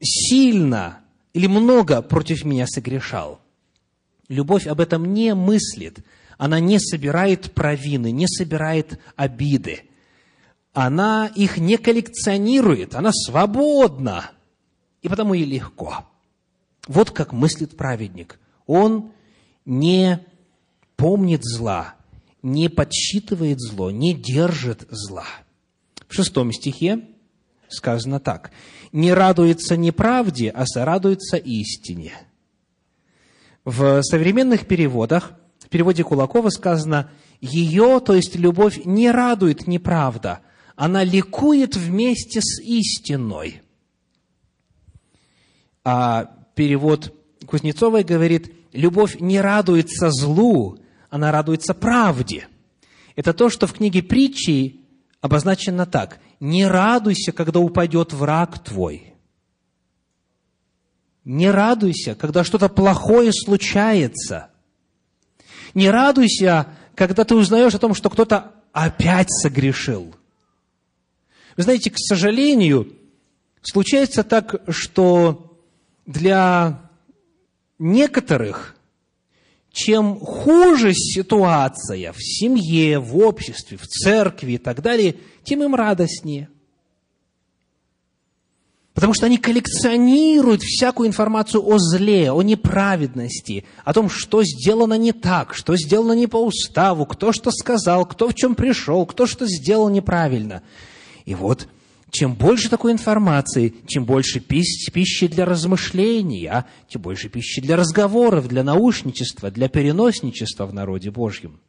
[0.00, 1.00] сильно
[1.32, 3.40] или много против меня согрешал.
[4.28, 6.00] Любовь об этом не мыслит.
[6.36, 9.82] Она не собирает провины, не собирает обиды.
[10.72, 14.30] Она их не коллекционирует, она свободна.
[15.02, 16.06] И потому ей легко.
[16.86, 19.12] Вот как мыслит праведник– он
[19.64, 20.24] не
[20.98, 21.94] помнит зла,
[22.42, 25.26] не подсчитывает зло, не держит зла.
[26.08, 27.06] В шестом стихе
[27.68, 28.50] сказано так.
[28.92, 32.12] «Не радуется неправде, а сорадуется истине».
[33.64, 40.40] В современных переводах, в переводе Кулакова сказано «Ее, то есть любовь, не радует неправда,
[40.74, 43.60] она ликует вместе с истиной».
[45.84, 47.14] А перевод
[47.46, 50.78] Кузнецовой говорит любовь не радуется злу,
[51.10, 52.48] она радуется правде.
[53.16, 54.80] Это то, что в книге притчи
[55.20, 56.20] обозначено так.
[56.40, 59.14] Не радуйся, когда упадет враг твой.
[61.24, 64.50] Не радуйся, когда что-то плохое случается.
[65.74, 70.14] Не радуйся, когда ты узнаешь о том, что кто-то опять согрешил.
[71.56, 72.96] Вы знаете, к сожалению,
[73.62, 75.60] случается так, что
[76.06, 76.88] для
[77.78, 78.76] некоторых,
[79.78, 86.48] чем хуже ситуация в семье, в обществе, в церкви и так далее, тем им радостнее.
[88.92, 95.12] Потому что они коллекционируют всякую информацию о зле, о неправедности, о том, что сделано не
[95.12, 99.46] так, что сделано не по уставу, кто что сказал, кто в чем пришел, кто что
[99.46, 100.62] сделал неправильно.
[101.24, 101.68] И вот
[102.10, 108.62] чем больше такой информации, чем больше пищи для размышления, тем больше пищи для разговоров, для
[108.62, 111.60] наушничества, для переносничества в народе Божьем.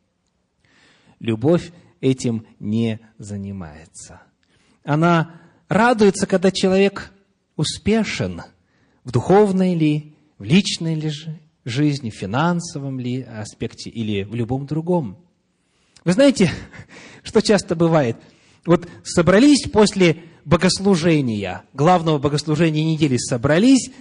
[1.20, 4.22] Любовь этим не занимается.
[4.84, 5.36] Она
[5.68, 7.12] радуется, когда человек
[7.58, 8.42] успешен
[9.04, 11.12] в духовной ли, в личной ли
[11.66, 15.18] жизни, в финансовом ли аспекте или в любом другом.
[16.06, 16.50] Вы знаете,
[17.24, 18.16] что часто бывает?
[18.66, 23.92] Вот собрались после богослужения, главного богослужения недели собрались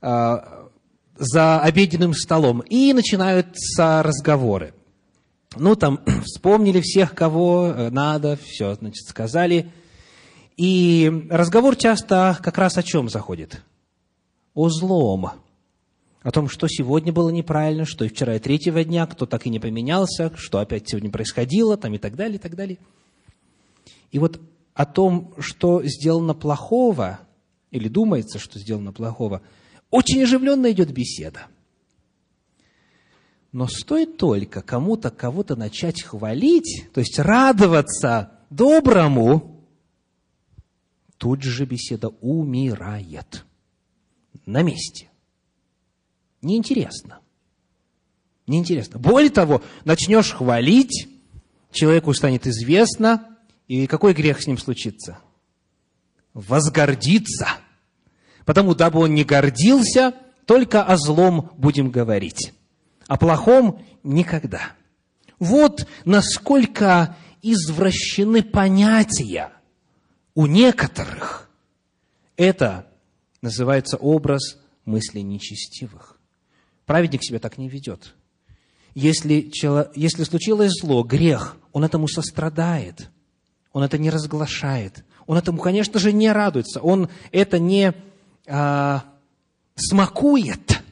[0.00, 0.38] э,
[1.16, 4.74] за обеденным столом и начинаются разговоры.
[5.56, 9.70] Ну, там, вспомнили всех, кого э, надо, все, значит, сказали.
[10.56, 13.62] И разговор часто как раз о чем заходит?
[14.54, 15.30] О злом.
[16.22, 19.50] О том, что сегодня было неправильно, что и вчера, и третьего дня, кто так и
[19.50, 22.78] не поменялся, что опять сегодня происходило, там и так далее, и так далее.
[24.12, 24.38] И вот
[24.80, 27.20] о том, что сделано плохого,
[27.70, 29.42] или думается, что сделано плохого,
[29.90, 31.48] очень оживленно идет беседа.
[33.52, 39.66] Но стоит только кому-то кого-то начать хвалить, то есть радоваться доброму,
[41.18, 43.44] тут же беседа умирает
[44.46, 45.10] на месте.
[46.40, 47.18] Неинтересно.
[48.46, 48.98] Неинтересно.
[48.98, 51.06] Более того, начнешь хвалить,
[51.70, 53.29] человеку станет известно,
[53.70, 55.20] и какой грех с ним случится?
[56.34, 57.46] Возгордиться.
[58.44, 60.12] Потому, дабы он не гордился,
[60.44, 62.52] только о злом будем говорить,
[63.06, 64.72] о плохом никогда.
[65.38, 69.52] Вот насколько извращены понятия
[70.34, 71.48] у некоторых.
[72.36, 72.88] Это
[73.40, 76.18] называется образ мыслей нечестивых.
[76.86, 78.16] Праведник себя так не ведет.
[78.96, 79.48] Если,
[79.94, 83.10] если случилось зло, грех, он этому сострадает,
[83.72, 87.94] он это не разглашает, он этому, конечно же, не радуется, он это не
[88.48, 89.04] а,
[89.76, 90.82] смакует.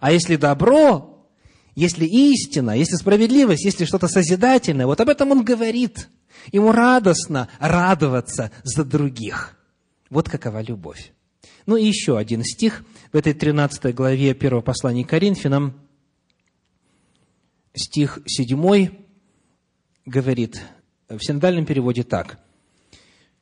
[0.00, 1.26] А если добро,
[1.74, 6.08] если истина, если справедливость, если что-то созидательное, вот об этом он говорит.
[6.50, 9.56] Ему радостно радоваться за других.
[10.10, 11.12] Вот какова любовь.
[11.66, 15.74] Ну и еще один стих в этой 13 главе первого послания к Коринфянам,
[17.74, 18.90] стих 7
[20.04, 20.60] говорит
[21.18, 22.38] в синодальном переводе так.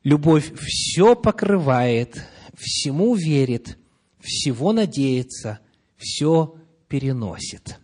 [0.03, 3.77] «Любовь все покрывает, всему верит,
[4.19, 5.59] всего надеется,
[5.97, 6.55] все
[6.87, 7.79] переносит».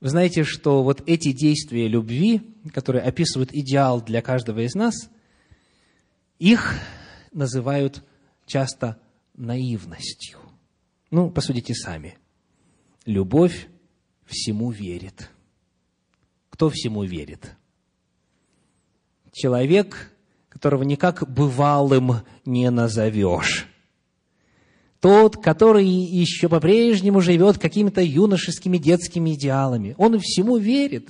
[0.00, 2.40] Вы знаете, что вот эти действия любви,
[2.72, 5.10] которые описывают идеал для каждого из нас,
[6.38, 6.74] их
[7.32, 8.02] называют
[8.46, 8.98] часто
[9.34, 10.38] наивностью.
[11.10, 12.16] Ну, посудите сами.
[13.04, 13.68] Любовь
[14.24, 15.30] всему верит.
[16.48, 17.56] Кто всему верит?
[19.32, 20.12] Человек,
[20.48, 23.66] которого никак бывалым не назовешь.
[25.00, 29.94] Тот, который еще по-прежнему живет какими-то юношескими детскими идеалами.
[29.96, 31.08] Он всему верит.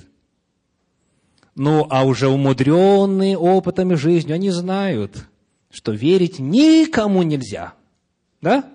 [1.55, 5.27] Ну, а уже умудренные опытами жизнью, они знают,
[5.69, 7.73] что верить никому нельзя.
[8.41, 8.69] Да?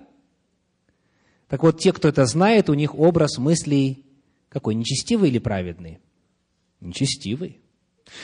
[1.49, 4.07] Так вот, те, кто это знает, у них образ мыслей
[4.57, 4.75] какой?
[4.75, 5.99] Нечестивый или праведный?
[6.81, 7.61] Нечестивый.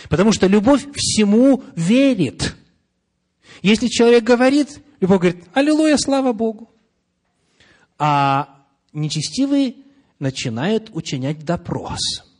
[0.09, 2.55] Потому что любовь всему верит.
[3.63, 6.71] Если человек говорит, любовь говорит, аллилуйя, слава Богу.
[7.99, 9.77] А нечестивые
[10.19, 12.01] начинают учинять допрос–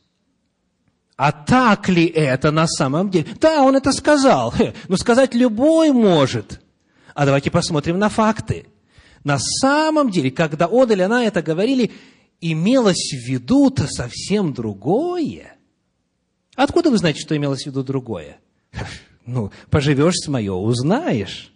[1.15, 3.27] а так ли это на самом деле?
[3.39, 4.53] Да, он это сказал.
[4.87, 6.59] Но сказать любой может.
[7.13, 8.65] А давайте посмотрим на факты.
[9.23, 11.91] На самом деле, когда он или она это говорили,
[12.41, 15.52] имелось в виду-то совсем другое.
[16.55, 18.39] Откуда вы знаете, что имелось в виду другое?
[19.25, 21.53] Ну, поживешь с мое, узнаешь.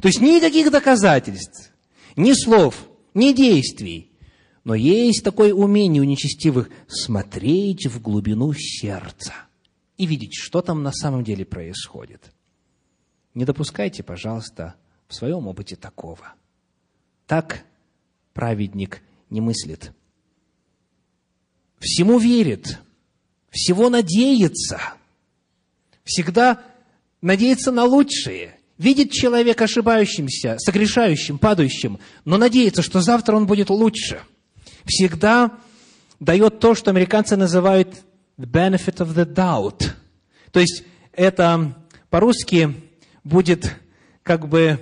[0.00, 1.72] То есть никаких доказательств,
[2.16, 4.12] ни слов, ни действий.
[4.62, 9.32] Но есть такое умение у нечестивых смотреть в глубину сердца
[9.96, 12.32] и видеть, что там на самом деле происходит.
[13.34, 14.74] Не допускайте, пожалуйста,
[15.08, 16.34] в своем опыте такого.
[17.26, 17.64] Так
[18.34, 19.92] праведник не мыслит.
[21.78, 22.78] Всему верит,
[23.50, 24.80] всего надеется,
[26.04, 26.60] всегда
[27.20, 34.22] надеется на лучшее– видит человека ошибающимся, согрешающим, падающим, но надеется, что завтра он будет лучше.
[34.86, 35.52] Всегда
[36.18, 37.94] дает то, что американцы называют
[38.38, 39.90] the benefit of the doubt.
[40.50, 40.82] То есть
[41.12, 41.74] это
[42.08, 42.74] по-русски
[43.22, 43.70] будет,
[44.22, 44.80] как бы,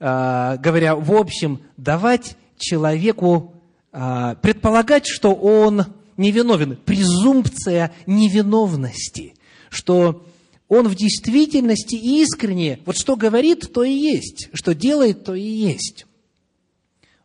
[0.00, 3.60] э, говоря в общем, давать человеку
[3.92, 5.84] э, предполагать, что он
[6.16, 6.76] невиновен.
[6.76, 9.34] Презумпция невиновности.
[9.70, 10.26] Что
[10.68, 14.48] он в действительности искренне, вот что говорит, то и есть.
[14.52, 16.06] Что делает, то и есть.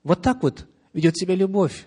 [0.03, 1.85] Вот так вот ведет себя любовь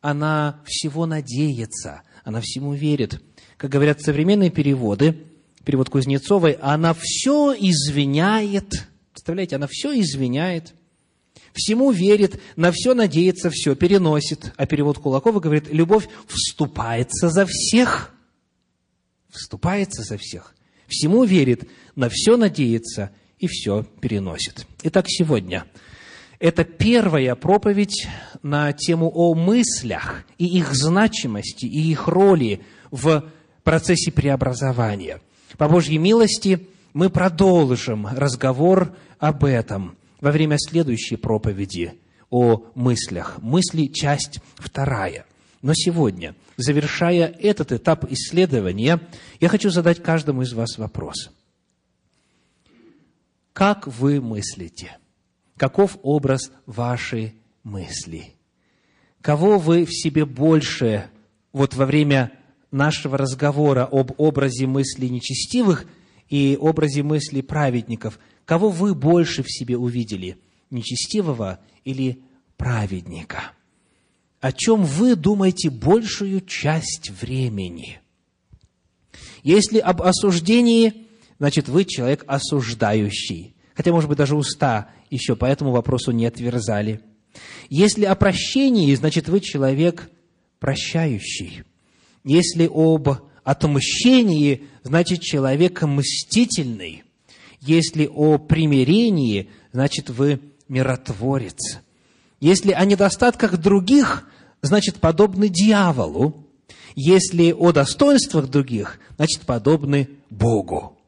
[0.00, 3.22] она всего надеется, она всему верит.
[3.56, 5.26] Как говорят современные переводы,
[5.64, 8.88] перевод Кузнецовой, она все извиняет.
[9.12, 10.74] Представляете, она все извиняет,
[11.52, 14.52] всему верит, на все надеется, все переносит.
[14.56, 18.14] А перевод Кулакова говорит, любовь вступается за всех.
[19.28, 20.54] Вступается за всех.
[20.88, 24.66] Всему верит, на все надеется и все переносит.
[24.82, 25.64] Итак, сегодня–
[26.40, 28.08] это первая проповедь
[28.42, 33.30] на тему о мыслях и их значимости, и их роли в
[33.62, 35.20] процессе преобразования.
[35.58, 42.00] По Божьей милости мы продолжим разговор об этом во время следующей проповеди
[42.30, 43.38] о мыслях.
[43.42, 45.26] Мысли, часть вторая.
[45.62, 49.00] Но сегодня, завершая этот этап исследования,
[49.40, 51.30] я хочу задать каждому из вас вопрос.
[53.52, 54.96] Как вы мыслите?
[55.60, 58.32] каков образ вашей мысли.
[59.20, 61.10] Кого вы в себе больше,
[61.52, 62.32] вот во время
[62.70, 65.84] нашего разговора об образе мысли нечестивых
[66.30, 68.18] и образе мысли праведников,
[68.50, 70.36] кого вы больше в себе увидели,
[70.70, 72.18] нечестивого или
[72.56, 73.52] праведника?
[74.40, 78.00] О чем вы думаете большую часть времени?
[79.44, 81.06] Если об осуждении,
[81.38, 87.02] значит, вы человек осуждающий– хотя, может быть, даже уста еще по этому вопросу не отверзали.
[87.68, 90.10] Если о прощении, значит, вы человек
[90.58, 91.62] прощающий.
[92.24, 93.08] Если об
[93.44, 97.04] отмщении, значит, человек мстительный.
[97.60, 101.80] Если о примирении, значит, вы миротворец.
[102.40, 104.28] Если о недостатках других,
[104.62, 106.46] значит, подобны дьяволу.
[106.96, 110.98] Если о достоинствах других, значит, подобны Богу.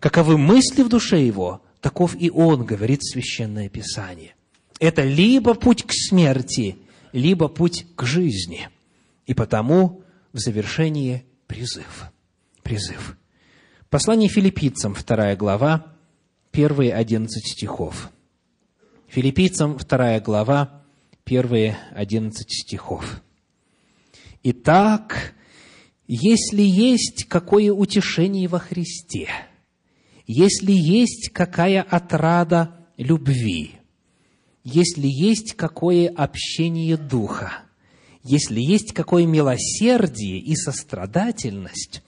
[0.00, 4.34] Каковы мысли в душе его, таков и он, говорит Священное Писание.
[4.80, 6.78] Это либо путь к смерти,
[7.12, 8.68] либо путь к жизни.
[9.26, 10.02] И потому
[10.32, 12.06] в завершении призыв.
[12.62, 13.16] Призыв.
[13.90, 15.94] Послание филиппийцам, вторая глава,
[16.50, 18.10] первые одиннадцать стихов.
[19.06, 20.82] Филиппийцам, вторая глава,
[21.24, 23.22] первые одиннадцать стихов.
[24.42, 25.32] Итак,
[26.06, 29.30] если есть какое утешение во Христе,
[30.26, 33.76] если есть какая отрада любви,
[34.64, 37.62] если есть какое общение Духа,
[38.22, 42.02] если есть какое милосердие и сострадательность,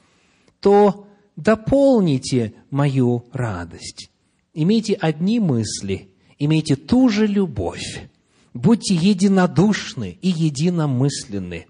[0.61, 1.07] то
[1.41, 4.11] дополните мою радость.
[4.53, 8.09] Имейте одни мысли, имейте ту же любовь,
[8.53, 11.67] будьте единодушны и единомысленны.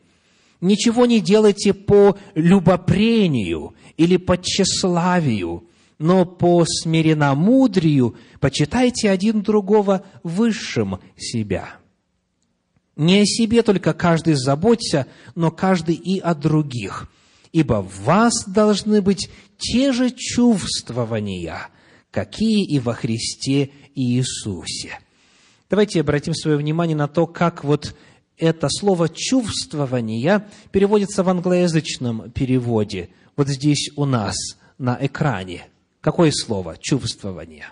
[0.61, 5.65] Ничего не делайте по любопрению или по тщеславию,
[5.99, 11.77] но по смиренномудрию почитайте один другого высшим себя.
[12.97, 17.09] Не о себе только каждый заботься, но каждый и о других.
[17.53, 21.69] Ибо в вас должны быть те же чувствования,
[22.11, 24.99] какие и во Христе Иисусе.
[25.69, 27.95] Давайте обратим свое внимание на то, как вот
[28.37, 33.11] это слово «чувствование» переводится в англоязычном переводе.
[33.37, 34.35] Вот здесь у нас
[34.79, 35.67] на экране.
[36.01, 36.77] Какое слово?
[36.79, 37.67] Чувствование.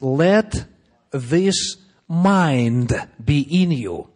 [0.00, 0.66] Let
[1.12, 1.78] this
[2.08, 2.90] mind
[3.24, 4.08] be in you.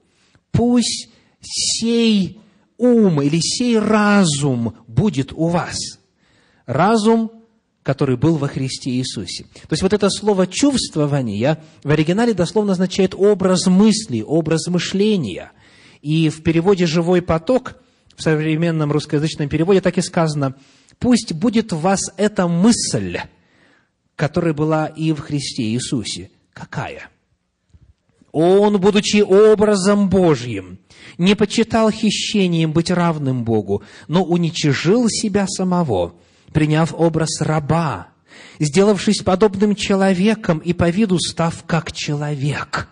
[0.50, 1.08] Пусть
[1.40, 2.40] сей
[2.78, 5.76] ум или сей разум будет у вас.
[6.64, 7.32] Разум,
[7.82, 9.44] который был во Христе Иисусе.
[9.44, 15.52] То есть вот это слово «чувствование» в оригинале дословно означает образ мысли, образ мышления.
[16.00, 17.76] И в переводе «живой поток»
[18.16, 20.54] в современном русскоязычном переводе так и сказано
[20.98, 23.18] «пусть будет в вас эта мысль,
[24.16, 26.30] которая была и в Христе Иисусе».
[26.52, 27.08] Какая?
[28.40, 30.78] Он, будучи образом Божьим,
[31.18, 36.14] не почитал хищением быть равным Богу, но уничижил себя самого,
[36.52, 38.10] приняв образ раба,
[38.60, 42.88] сделавшись подобным человеком и по виду став как человек,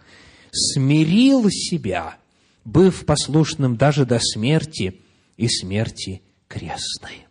[0.51, 2.17] смирил себя,
[2.65, 5.01] быв послушным даже до смерти
[5.37, 7.29] и смерти крестной.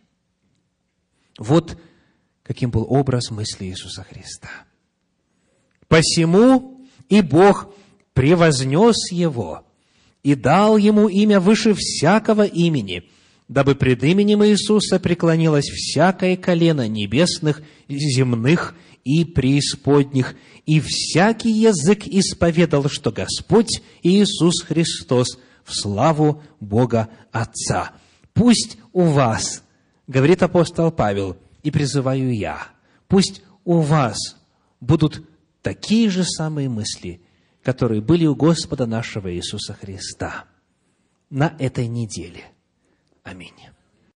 [1.38, 1.78] Вот
[2.42, 4.48] каким был образ мысли Иисуса Христа.
[5.86, 7.75] Посему и Бог
[8.16, 9.62] превознес его
[10.22, 13.04] и дал ему имя выше всякого имени,
[13.46, 22.88] дабы пред именем Иисуса преклонилось всякое колено небесных, земных и преисподних, и всякий язык исповедал,
[22.88, 27.92] что Господь Иисус Христос в славу Бога Отца.
[28.32, 29.62] Пусть у вас,
[30.06, 32.66] говорит апостол Павел, и призываю я,
[33.08, 34.36] пусть у вас
[34.80, 35.22] будут
[35.60, 37.20] такие же самые мысли–
[37.66, 40.44] которые были у Господа нашего Иисуса Христа
[41.30, 42.44] на этой неделе.
[43.24, 43.56] Аминь.